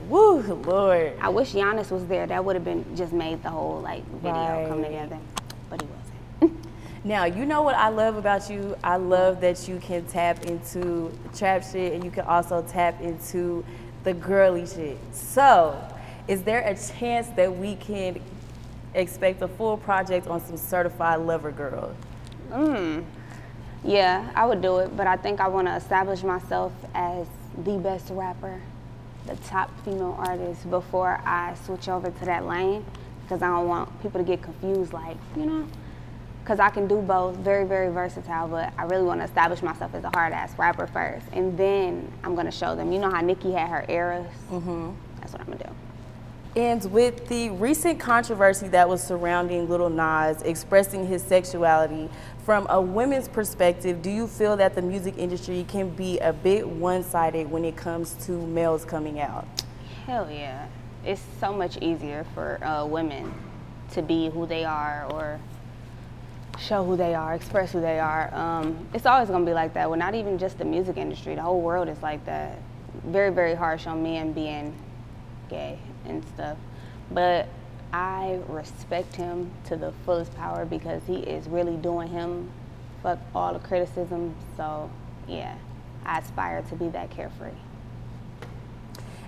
Woo, 0.10 0.42
Lord. 0.42 1.14
I 1.22 1.30
wish 1.30 1.54
Giannis 1.54 1.92
was 1.92 2.08
there. 2.08 2.26
That 2.26 2.44
would 2.44 2.56
have 2.56 2.66
been 2.66 2.84
just 2.98 3.14
made 3.14 3.44
the 3.44 3.52
whole 3.52 3.80
like 3.82 4.04
video 4.08 4.68
come 4.68 4.82
Right. 4.82 4.88
together. 4.88 5.20
But 5.70 5.84
he 5.84 5.88
wasn't. 6.42 6.66
Now, 7.04 7.26
you 7.26 7.46
know 7.46 7.62
what 7.62 7.76
I 7.76 7.90
love 7.90 8.16
about 8.16 8.50
you? 8.50 8.76
I 8.84 8.96
love 8.96 9.40
that 9.42 9.68
you 9.68 9.78
can 9.78 10.04
tap 10.06 10.46
into 10.46 11.16
trap 11.36 11.64
shit 11.64 11.94
and 11.94 12.04
you 12.04 12.10
can 12.10 12.26
also 12.26 12.64
tap 12.64 13.00
into 13.02 13.64
the 14.04 14.16
girly 14.16 14.66
shit. 14.66 14.98
So, 15.12 15.80
is 16.28 16.42
there 16.42 16.62
a 16.62 16.76
chance 16.76 17.28
that 17.36 17.56
we 17.56 17.76
can 17.76 18.20
expect 18.96 19.44
a 19.44 19.48
full 19.48 19.78
project 19.78 20.26
on 20.26 20.44
some 20.44 20.58
certified 20.58 21.20
lover 21.20 21.52
girl? 21.52 21.96
Mm. 22.50 23.04
Yeah, 23.86 24.32
I 24.34 24.46
would 24.46 24.62
do 24.62 24.78
it, 24.78 24.96
but 24.96 25.08
I 25.08 25.18
think 25.18 25.42
I 25.42 25.48
want 25.48 25.68
to 25.68 25.76
establish 25.76 26.24
myself 26.24 26.72
as 26.94 27.28
the 27.66 27.78
best 27.78 28.10
rapper, 28.12 28.62
the 29.26 29.36
top 29.38 29.72
female 29.84 30.16
artist 30.18 30.70
before 30.70 31.22
I 31.26 31.56
switch 31.66 31.90
over 31.90 32.10
to 32.10 32.26
that 32.26 32.46
lane 32.46 32.86
because 33.24 33.42
I 33.42 33.48
don't 33.48 33.68
want 33.68 34.02
people 34.02 34.20
to 34.22 34.26
get 34.26 34.42
confused, 34.42 34.94
like, 34.94 35.18
you 35.36 35.46
know, 35.46 35.68
because 36.44 36.60
I 36.60 36.70
can 36.70 36.88
do 36.88 37.02
both, 37.02 37.36
very, 37.38 37.66
very 37.66 37.92
versatile, 37.92 38.48
but 38.48 38.74
I 38.78 38.84
really 38.84 39.04
want 39.04 39.20
to 39.20 39.26
establish 39.26 39.62
myself 39.62 39.94
as 39.96 40.04
a 40.04 40.10
hard 40.10 40.34
ass 40.34 40.58
rapper 40.58 40.88
first. 40.88 41.26
And 41.34 41.58
then 41.58 42.12
I'm 42.24 42.36
going 42.36 42.46
to 42.46 42.52
show 42.52 42.76
them. 42.76 42.92
You 42.92 43.00
know 43.00 43.10
how 43.10 43.22
Nicki 43.22 43.52
had 43.52 43.70
her 43.70 43.86
eras? 43.90 44.28
Mm-hmm. 44.50 44.92
That's 45.20 45.34
what 45.34 45.42
I'm 45.42 45.48
going 45.48 45.60
to 45.60 45.64
do. 45.66 45.74
And 46.56 46.84
with 46.92 47.28
the 47.30 47.50
recent 47.50 48.00
controversy 48.00 48.68
that 48.68 48.88
was 48.88 49.02
surrounding 49.02 49.68
Lil 49.68 49.90
Nas 49.90 50.44
expressing 50.44 51.08
his 51.08 51.24
sexuality, 51.24 52.10
from 52.46 52.68
a 52.70 52.80
women's 52.80 53.28
perspective, 53.28 54.04
do 54.04 54.12
you 54.12 54.28
feel 54.28 54.56
that 54.58 54.76
the 54.76 54.82
music 54.82 55.16
industry 55.18 55.66
can 55.68 55.90
be 55.90 56.20
a 56.20 56.32
bit 56.32 56.68
one 56.68 57.04
sided 57.04 57.50
when 57.50 57.66
it 57.66 57.76
comes 57.76 58.14
to 58.28 58.34
males 58.34 58.86
coming 58.86 59.20
out? 59.20 59.48
Hell 60.06 60.30
yeah. 60.30 60.68
It's 61.04 61.24
so 61.40 61.54
much 61.54 61.80
easier 61.82 62.24
for 62.36 62.64
uh, 62.64 62.86
women 62.86 63.34
to 63.94 64.04
be 64.04 64.30
who 64.30 64.46
they 64.46 64.64
are 64.64 65.08
or 65.12 65.40
show 66.60 66.84
who 66.84 66.96
they 66.96 67.16
are, 67.16 67.34
express 67.34 67.72
who 67.72 67.82
they 67.82 68.00
are. 68.00 68.32
Um, 68.34 68.88
it's 68.94 69.08
always 69.08 69.28
going 69.28 69.44
to 69.44 69.50
be 69.50 69.56
like 69.56 69.74
that. 69.74 69.90
Well, 69.90 69.98
not 69.98 70.14
even 70.14 70.38
just 70.38 70.60
the 70.60 70.66
music 70.66 70.98
industry, 70.98 71.34
the 71.34 71.42
whole 71.42 71.62
world 71.62 71.90
is 71.90 72.02
like 72.04 72.24
that. 72.26 72.60
Very, 73.06 73.32
very 73.32 73.56
harsh 73.56 73.88
on 73.88 74.04
men 74.04 74.34
being 74.34 74.76
gay 75.50 75.80
and 76.06 76.24
stuff. 76.34 76.58
But 77.12 77.48
I 77.92 78.40
respect 78.48 79.16
him 79.16 79.52
to 79.66 79.76
the 79.76 79.94
fullest 80.06 80.34
power 80.36 80.66
because 80.66 81.02
he 81.06 81.18
is 81.18 81.48
really 81.48 81.78
doing 81.78 82.08
him. 82.08 82.50
Fuck 83.02 83.20
all 83.36 83.54
the 83.54 83.60
criticism. 83.60 84.36
So, 84.58 84.90
yeah, 85.28 85.56
I 86.06 86.20
aspire 86.20 86.64
to 86.70 86.76
be 86.76 86.90
that 86.90 87.12
carefree. 87.12 87.52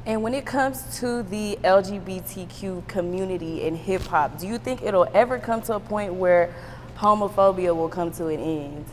And 0.05 0.21
when 0.21 0.35
it 0.35 0.45
comes 0.45 0.99
to 0.99 1.23
the 1.23 1.57
LGBTQ 1.63 2.87
community 2.87 3.63
in 3.63 3.75
hip 3.75 4.03
hop, 4.03 4.39
do 4.39 4.47
you 4.47 4.59
think 4.59 4.83
it'll 4.83 5.07
ever 5.15 5.39
come 5.39 5.63
to 5.63 5.75
a 5.75 5.79
point 5.79 6.13
where 6.13 6.53
homophobia 6.97 7.75
will 7.75 7.89
come 7.89 8.11
to 8.11 8.27
an 8.27 8.39
end? 8.39 8.85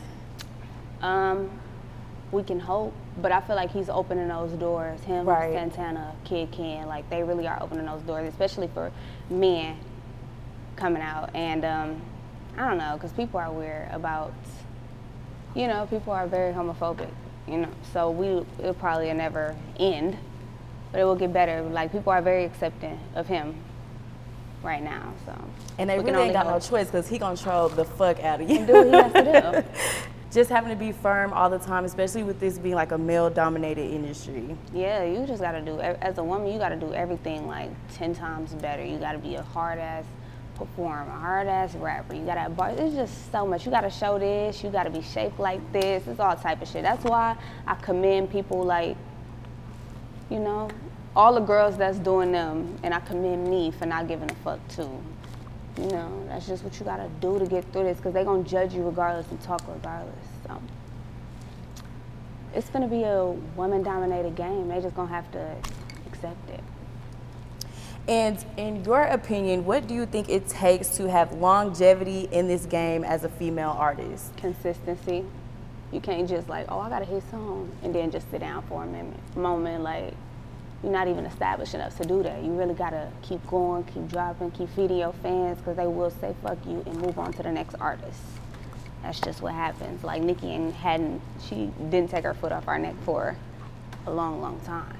Um, 1.01 1.51
we 2.31 2.41
can 2.41 2.59
hope, 2.59 2.93
but 3.21 3.31
I 3.31 3.41
feel 3.41 3.55
like 3.55 3.71
he's 3.71 3.89
opening 3.89 4.27
those 4.27 4.51
doors. 4.53 5.01
Him, 5.01 5.25
Right. 5.25 5.53
Santana, 5.53 6.15
Kidd 6.23 6.51
Kenn, 6.51 6.87
like 6.87 7.09
they 7.09 7.23
really 7.23 7.47
are 7.47 7.61
opening 7.61 7.85
those 7.85 8.01
doors, 8.01 8.27
especially 8.27 8.67
for 8.67 8.91
men 9.29 9.77
coming 10.75 11.01
out. 11.01 11.29
And 11.35 11.63
um, 11.63 12.01
I 12.57 12.67
don't 12.67 12.77
know, 12.77 12.93
because 12.93 13.11
people 13.11 13.39
are 13.39 13.51
weird 13.51 13.89
about, 13.91 14.33
you 15.55 15.67
know, 15.67 15.85
people 15.87 16.13
are 16.13 16.27
very 16.27 16.53
homophobic, 16.53 17.09
you 17.47 17.57
know. 17.57 17.69
So 17.91 18.09
we 18.09 18.45
it'll 18.59 18.73
probably 18.73 19.11
never 19.13 19.55
end, 19.79 20.17
but 20.91 21.01
it 21.01 21.03
will 21.03 21.15
get 21.15 21.33
better. 21.33 21.61
Like 21.61 21.91
people 21.91 22.11
are 22.11 22.21
very 22.21 22.45
accepting 22.45 22.99
of 23.15 23.27
him 23.27 23.55
right 24.63 24.81
now. 24.83 25.13
So 25.25 25.37
And 25.77 25.89
they 25.89 25.97
really 25.97 26.09
ain't 26.09 26.17
only 26.17 26.33
got 26.33 26.47
no 26.47 26.59
choice 26.59 26.87
because 26.87 27.07
he 27.07 27.17
gonna 27.17 27.37
troll 27.37 27.69
the 27.69 27.85
fuck 27.85 28.23
out 28.23 28.41
of 28.41 28.49
you. 28.49 28.57
And 28.57 28.67
do 28.67 28.73
what 28.73 28.85
he 28.85 28.91
has 28.91 29.13
to 29.13 29.63
do. 29.63 29.79
Just 30.33 30.49
having 30.49 30.71
to 30.71 30.75
be 30.75 30.91
firm 30.91 31.31
all 31.31 31.47
the 31.47 31.59
time, 31.59 31.85
especially 31.85 32.23
with 32.23 32.39
this 32.39 32.57
being 32.57 32.73
like 32.73 32.91
a 32.91 32.97
male 32.97 33.29
dominated 33.29 33.93
industry. 33.93 34.57
Yeah, 34.73 35.03
you 35.03 35.27
just 35.27 35.43
gotta 35.43 35.61
do, 35.61 35.79
as 35.79 36.17
a 36.17 36.23
woman, 36.23 36.51
you 36.51 36.57
gotta 36.57 36.75
do 36.75 36.91
everything 36.91 37.45
like 37.45 37.69
10 37.93 38.15
times 38.15 38.55
better. 38.55 38.83
You 38.83 38.97
gotta 38.97 39.19
be 39.19 39.35
a 39.35 39.43
hard 39.43 39.77
ass 39.77 40.05
performer, 40.55 41.11
a 41.11 41.19
hard 41.19 41.47
ass 41.47 41.75
rapper. 41.75 42.15
You 42.15 42.25
gotta. 42.25 42.51
It's 42.81 42.95
just 42.95 43.31
so 43.31 43.45
much. 43.45 43.63
You 43.65 43.71
gotta 43.71 43.91
show 43.91 44.17
this, 44.17 44.63
you 44.63 44.71
gotta 44.71 44.89
be 44.89 45.03
shaped 45.03 45.39
like 45.39 45.61
this. 45.71 46.07
It's 46.07 46.19
all 46.19 46.35
type 46.35 46.63
of 46.63 46.67
shit. 46.67 46.81
That's 46.81 47.03
why 47.03 47.37
I 47.67 47.75
commend 47.75 48.31
people 48.31 48.63
like, 48.63 48.97
you 50.31 50.39
know, 50.39 50.67
all 51.15 51.35
the 51.35 51.41
girls 51.41 51.77
that's 51.77 51.99
doing 51.99 52.31
them, 52.31 52.75
and 52.81 52.91
I 52.91 53.01
commend 53.01 53.47
me 53.47 53.69
for 53.69 53.85
not 53.85 54.07
giving 54.07 54.31
a 54.31 54.35
fuck 54.35 54.67
too. 54.67 54.89
You 55.77 55.87
know, 55.87 56.25
that's 56.27 56.47
just 56.47 56.63
what 56.63 56.79
you 56.79 56.85
gotta 56.85 57.09
do 57.19 57.39
to 57.39 57.45
get 57.45 57.65
through 57.73 57.85
this, 57.85 57.97
because 57.97 58.13
they 58.13 58.23
gonna 58.23 58.43
judge 58.43 58.73
you 58.73 58.83
regardless 58.83 59.29
and 59.31 59.41
talk 59.41 59.61
regardless. 59.67 60.27
So 60.45 60.61
it's 62.53 62.69
gonna 62.69 62.87
be 62.87 63.03
a 63.03 63.25
woman-dominated 63.55 64.35
game. 64.35 64.67
They 64.67 64.81
just 64.81 64.95
gonna 64.95 65.09
have 65.09 65.31
to 65.31 65.55
accept 66.05 66.49
it. 66.49 66.63
And 68.07 68.43
in 68.57 68.83
your 68.83 69.01
opinion, 69.03 69.65
what 69.65 69.87
do 69.87 69.93
you 69.95 70.05
think 70.05 70.29
it 70.29 70.47
takes 70.47 70.89
to 70.97 71.09
have 71.09 71.33
longevity 71.33 72.27
in 72.31 72.47
this 72.47 72.65
game 72.65 73.03
as 73.03 73.23
a 73.23 73.29
female 73.29 73.71
artist? 73.71 74.35
Consistency. 74.37 75.25
You 75.91 76.01
can't 76.01 76.27
just 76.27 76.49
like, 76.49 76.65
oh, 76.69 76.79
I 76.79 76.89
got 76.89 77.01
a 77.01 77.05
hit 77.05 77.23
song, 77.31 77.71
and 77.81 77.95
then 77.95 78.11
just 78.11 78.29
sit 78.29 78.41
down 78.41 78.61
for 78.63 78.83
a 78.83 78.85
minute, 78.85 79.17
moment. 79.35 79.83
Like, 79.83 80.13
you're 80.83 80.91
not 80.91 81.07
even 81.07 81.25
established 81.25 81.73
enough 81.73 81.97
to 81.97 82.03
do 82.03 82.21
that. 82.23 82.43
You 82.43 82.51
really 82.51 82.73
gotta 82.73 83.09
keep 83.21 83.45
going, 83.47 83.85
keep 83.85 84.09
dropping, 84.09 84.51
keep 84.51 84.69
feeding 84.69 84.97
your 84.97 85.13
fans, 85.13 85.57
because 85.59 85.77
they 85.77 85.87
will 85.87 86.11
say 86.11 86.35
fuck 86.43 86.57
you 86.65 86.83
and 86.85 86.97
move 86.99 87.17
on 87.17 87.31
to 87.33 87.43
the 87.43 87.51
next 87.51 87.75
artist. 87.79 88.19
that's 89.01 89.19
just 89.21 89.41
what 89.41 89.53
happens. 89.53 90.03
Like 90.03 90.21
Nicki 90.21 90.53
and 90.53 90.73
hadn't 90.73 91.21
she 91.47 91.71
didn't 91.89 92.09
take 92.09 92.23
her 92.25 92.33
foot 92.33 92.51
off 92.51 92.67
our 92.67 92.77
neck 92.77 92.95
for 93.05 93.35
a 94.05 94.11
long, 94.11 94.41
long 94.41 94.59
time. 94.61 94.97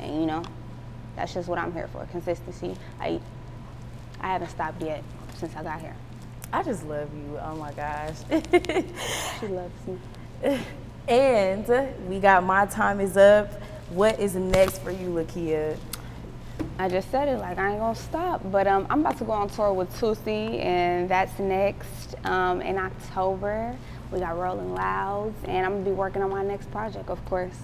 And 0.00 0.20
you 0.20 0.26
know, 0.26 0.42
that's 1.16 1.34
just 1.34 1.48
what 1.48 1.58
I'm 1.58 1.72
here 1.72 1.88
for. 1.88 2.04
Consistency. 2.06 2.76
I 3.00 3.20
I 4.20 4.32
haven't 4.32 4.50
stopped 4.50 4.82
yet 4.82 5.02
since 5.36 5.54
I 5.54 5.62
got 5.62 5.80
here. 5.80 5.94
I 6.52 6.62
just 6.64 6.84
love 6.84 7.08
you. 7.14 7.38
Oh 7.40 7.54
my 7.56 7.72
gosh. 7.72 8.16
She 9.40 9.46
loves 9.46 9.86
me. 9.86 9.98
and 11.08 12.08
we 12.08 12.18
got 12.20 12.44
My 12.44 12.66
Time 12.66 13.00
is 13.00 13.16
Up. 13.16 13.52
What 13.90 14.20
is 14.20 14.36
next 14.36 14.82
for 14.82 14.92
you, 14.92 15.08
Lakeyah? 15.08 15.76
I 16.78 16.88
just 16.88 17.10
said 17.10 17.26
it 17.26 17.38
like 17.38 17.58
I 17.58 17.70
ain't 17.70 17.80
gonna 17.80 17.96
stop. 17.96 18.40
But 18.44 18.68
um, 18.68 18.86
I'm 18.88 19.00
about 19.00 19.18
to 19.18 19.24
go 19.24 19.32
on 19.32 19.48
tour 19.50 19.72
with 19.72 19.92
Toosii, 20.00 20.64
and 20.64 21.08
that's 21.08 21.36
next 21.40 22.14
um, 22.24 22.62
in 22.62 22.78
October. 22.78 23.76
We 24.12 24.20
got 24.20 24.38
Rolling 24.38 24.74
Louds, 24.74 25.36
and 25.44 25.66
I'm 25.66 25.72
gonna 25.72 25.84
be 25.84 25.90
working 25.90 26.22
on 26.22 26.30
my 26.30 26.44
next 26.44 26.70
project, 26.70 27.10
of 27.10 27.24
course, 27.24 27.58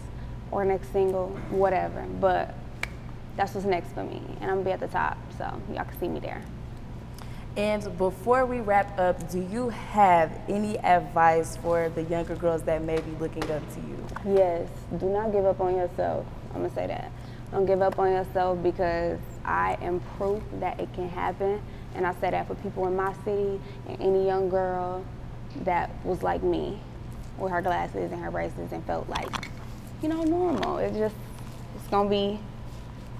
or 0.50 0.64
next 0.64 0.92
single, 0.92 1.28
whatever. 1.50 2.04
But 2.20 2.56
that's 3.36 3.54
what's 3.54 3.64
next 3.64 3.92
for 3.92 4.02
me, 4.02 4.20
and 4.40 4.50
I'm 4.50 4.58
gonna 4.58 4.64
be 4.64 4.72
at 4.72 4.80
the 4.80 4.88
top, 4.88 5.18
so 5.38 5.44
y'all 5.72 5.84
can 5.84 6.00
see 6.00 6.08
me 6.08 6.18
there. 6.18 6.42
And 7.56 7.96
before 7.96 8.44
we 8.44 8.60
wrap 8.60 8.98
up, 8.98 9.30
do 9.30 9.40
you 9.40 9.70
have 9.70 10.30
any 10.46 10.78
advice 10.80 11.56
for 11.56 11.88
the 11.88 12.02
younger 12.02 12.36
girls 12.36 12.62
that 12.64 12.82
may 12.82 13.00
be 13.00 13.12
looking 13.12 13.50
up 13.50 13.62
to 13.74 13.80
you? 13.80 14.06
Yes, 14.26 14.68
do 14.98 15.06
not 15.06 15.32
give 15.32 15.46
up 15.46 15.58
on 15.60 15.74
yourself. 15.74 16.26
I'm 16.54 16.62
gonna 16.62 16.74
say 16.74 16.86
that. 16.86 17.10
Don't 17.52 17.64
give 17.64 17.80
up 17.80 17.98
on 17.98 18.12
yourself 18.12 18.62
because 18.62 19.18
I 19.42 19.78
am 19.80 20.00
proof 20.18 20.42
that 20.60 20.78
it 20.78 20.92
can 20.92 21.08
happen. 21.08 21.62
And 21.94 22.06
I 22.06 22.12
say 22.20 22.30
that 22.30 22.46
for 22.46 22.56
people 22.56 22.86
in 22.88 22.96
my 22.96 23.14
city 23.24 23.58
and 23.88 24.02
any 24.02 24.26
young 24.26 24.50
girl 24.50 25.02
that 25.64 25.88
was 26.04 26.22
like 26.22 26.42
me 26.42 26.78
with 27.38 27.52
her 27.52 27.62
glasses 27.62 28.12
and 28.12 28.22
her 28.22 28.30
braces 28.30 28.72
and 28.72 28.84
felt 28.84 29.08
like, 29.08 29.48
you 30.02 30.10
know, 30.10 30.22
normal. 30.24 30.76
It's 30.76 30.96
just, 30.96 31.14
it's 31.74 31.88
gonna 31.88 32.10
be 32.10 32.38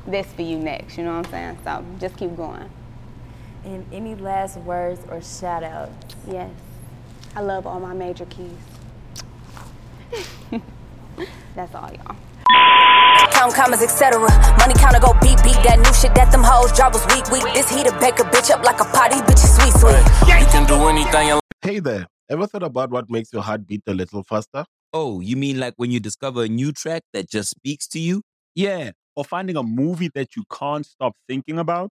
this 0.06 0.26
for 0.34 0.42
you 0.42 0.58
next, 0.58 0.98
you 0.98 1.04
know 1.04 1.16
what 1.16 1.26
I'm 1.26 1.32
saying? 1.32 1.58
So 1.64 1.84
just 1.98 2.18
keep 2.18 2.36
going. 2.36 2.68
And 3.66 3.84
any 3.92 4.14
last 4.14 4.58
words 4.58 5.00
or 5.10 5.20
shout 5.20 5.64
outs? 5.64 5.90
Yes, 6.30 6.48
I 7.34 7.40
love 7.40 7.66
all 7.66 7.80
my 7.80 7.92
major 7.92 8.24
keys. 8.26 8.52
That's 11.56 11.74
all, 11.74 11.90
y'all. 11.92 12.14
Count 13.32 13.54
commas, 13.54 13.82
etc. 13.82 14.20
Money 14.56 14.74
counter 14.74 15.00
go 15.00 15.14
beep 15.14 15.42
beep. 15.42 15.58
That 15.66 15.80
new 15.82 15.92
shit 15.92 16.14
that 16.14 16.30
them 16.30 16.44
hoes 16.44 16.70
drop 16.72 16.92
was 16.92 17.04
weak 17.06 17.28
weak. 17.32 17.42
This 17.54 17.68
heater 17.68 17.90
bake 17.98 18.20
a 18.20 18.22
bitch 18.30 18.52
up 18.52 18.64
like 18.64 18.78
a 18.78 18.84
potty, 18.84 19.16
bitch 19.26 19.42
is 19.42 19.56
sweet 19.56 19.74
sweet. 19.74 20.38
You 20.40 20.46
can 20.46 20.64
do 20.68 20.74
anything 20.86 21.40
Hey 21.60 21.80
there, 21.80 22.06
ever 22.30 22.46
thought 22.46 22.62
about 22.62 22.90
what 22.90 23.10
makes 23.10 23.32
your 23.32 23.42
heart 23.42 23.66
beat 23.66 23.82
a 23.88 23.94
little 23.94 24.22
faster? 24.22 24.64
Oh, 24.92 25.18
you 25.18 25.36
mean 25.36 25.58
like 25.58 25.74
when 25.76 25.90
you 25.90 25.98
discover 25.98 26.44
a 26.44 26.48
new 26.48 26.70
track 26.70 27.02
that 27.12 27.28
just 27.28 27.50
speaks 27.50 27.88
to 27.88 27.98
you? 27.98 28.22
Yeah, 28.54 28.92
or 29.16 29.24
finding 29.24 29.56
a 29.56 29.64
movie 29.64 30.10
that 30.14 30.36
you 30.36 30.44
can't 30.52 30.86
stop 30.86 31.14
thinking 31.28 31.58
about. 31.58 31.90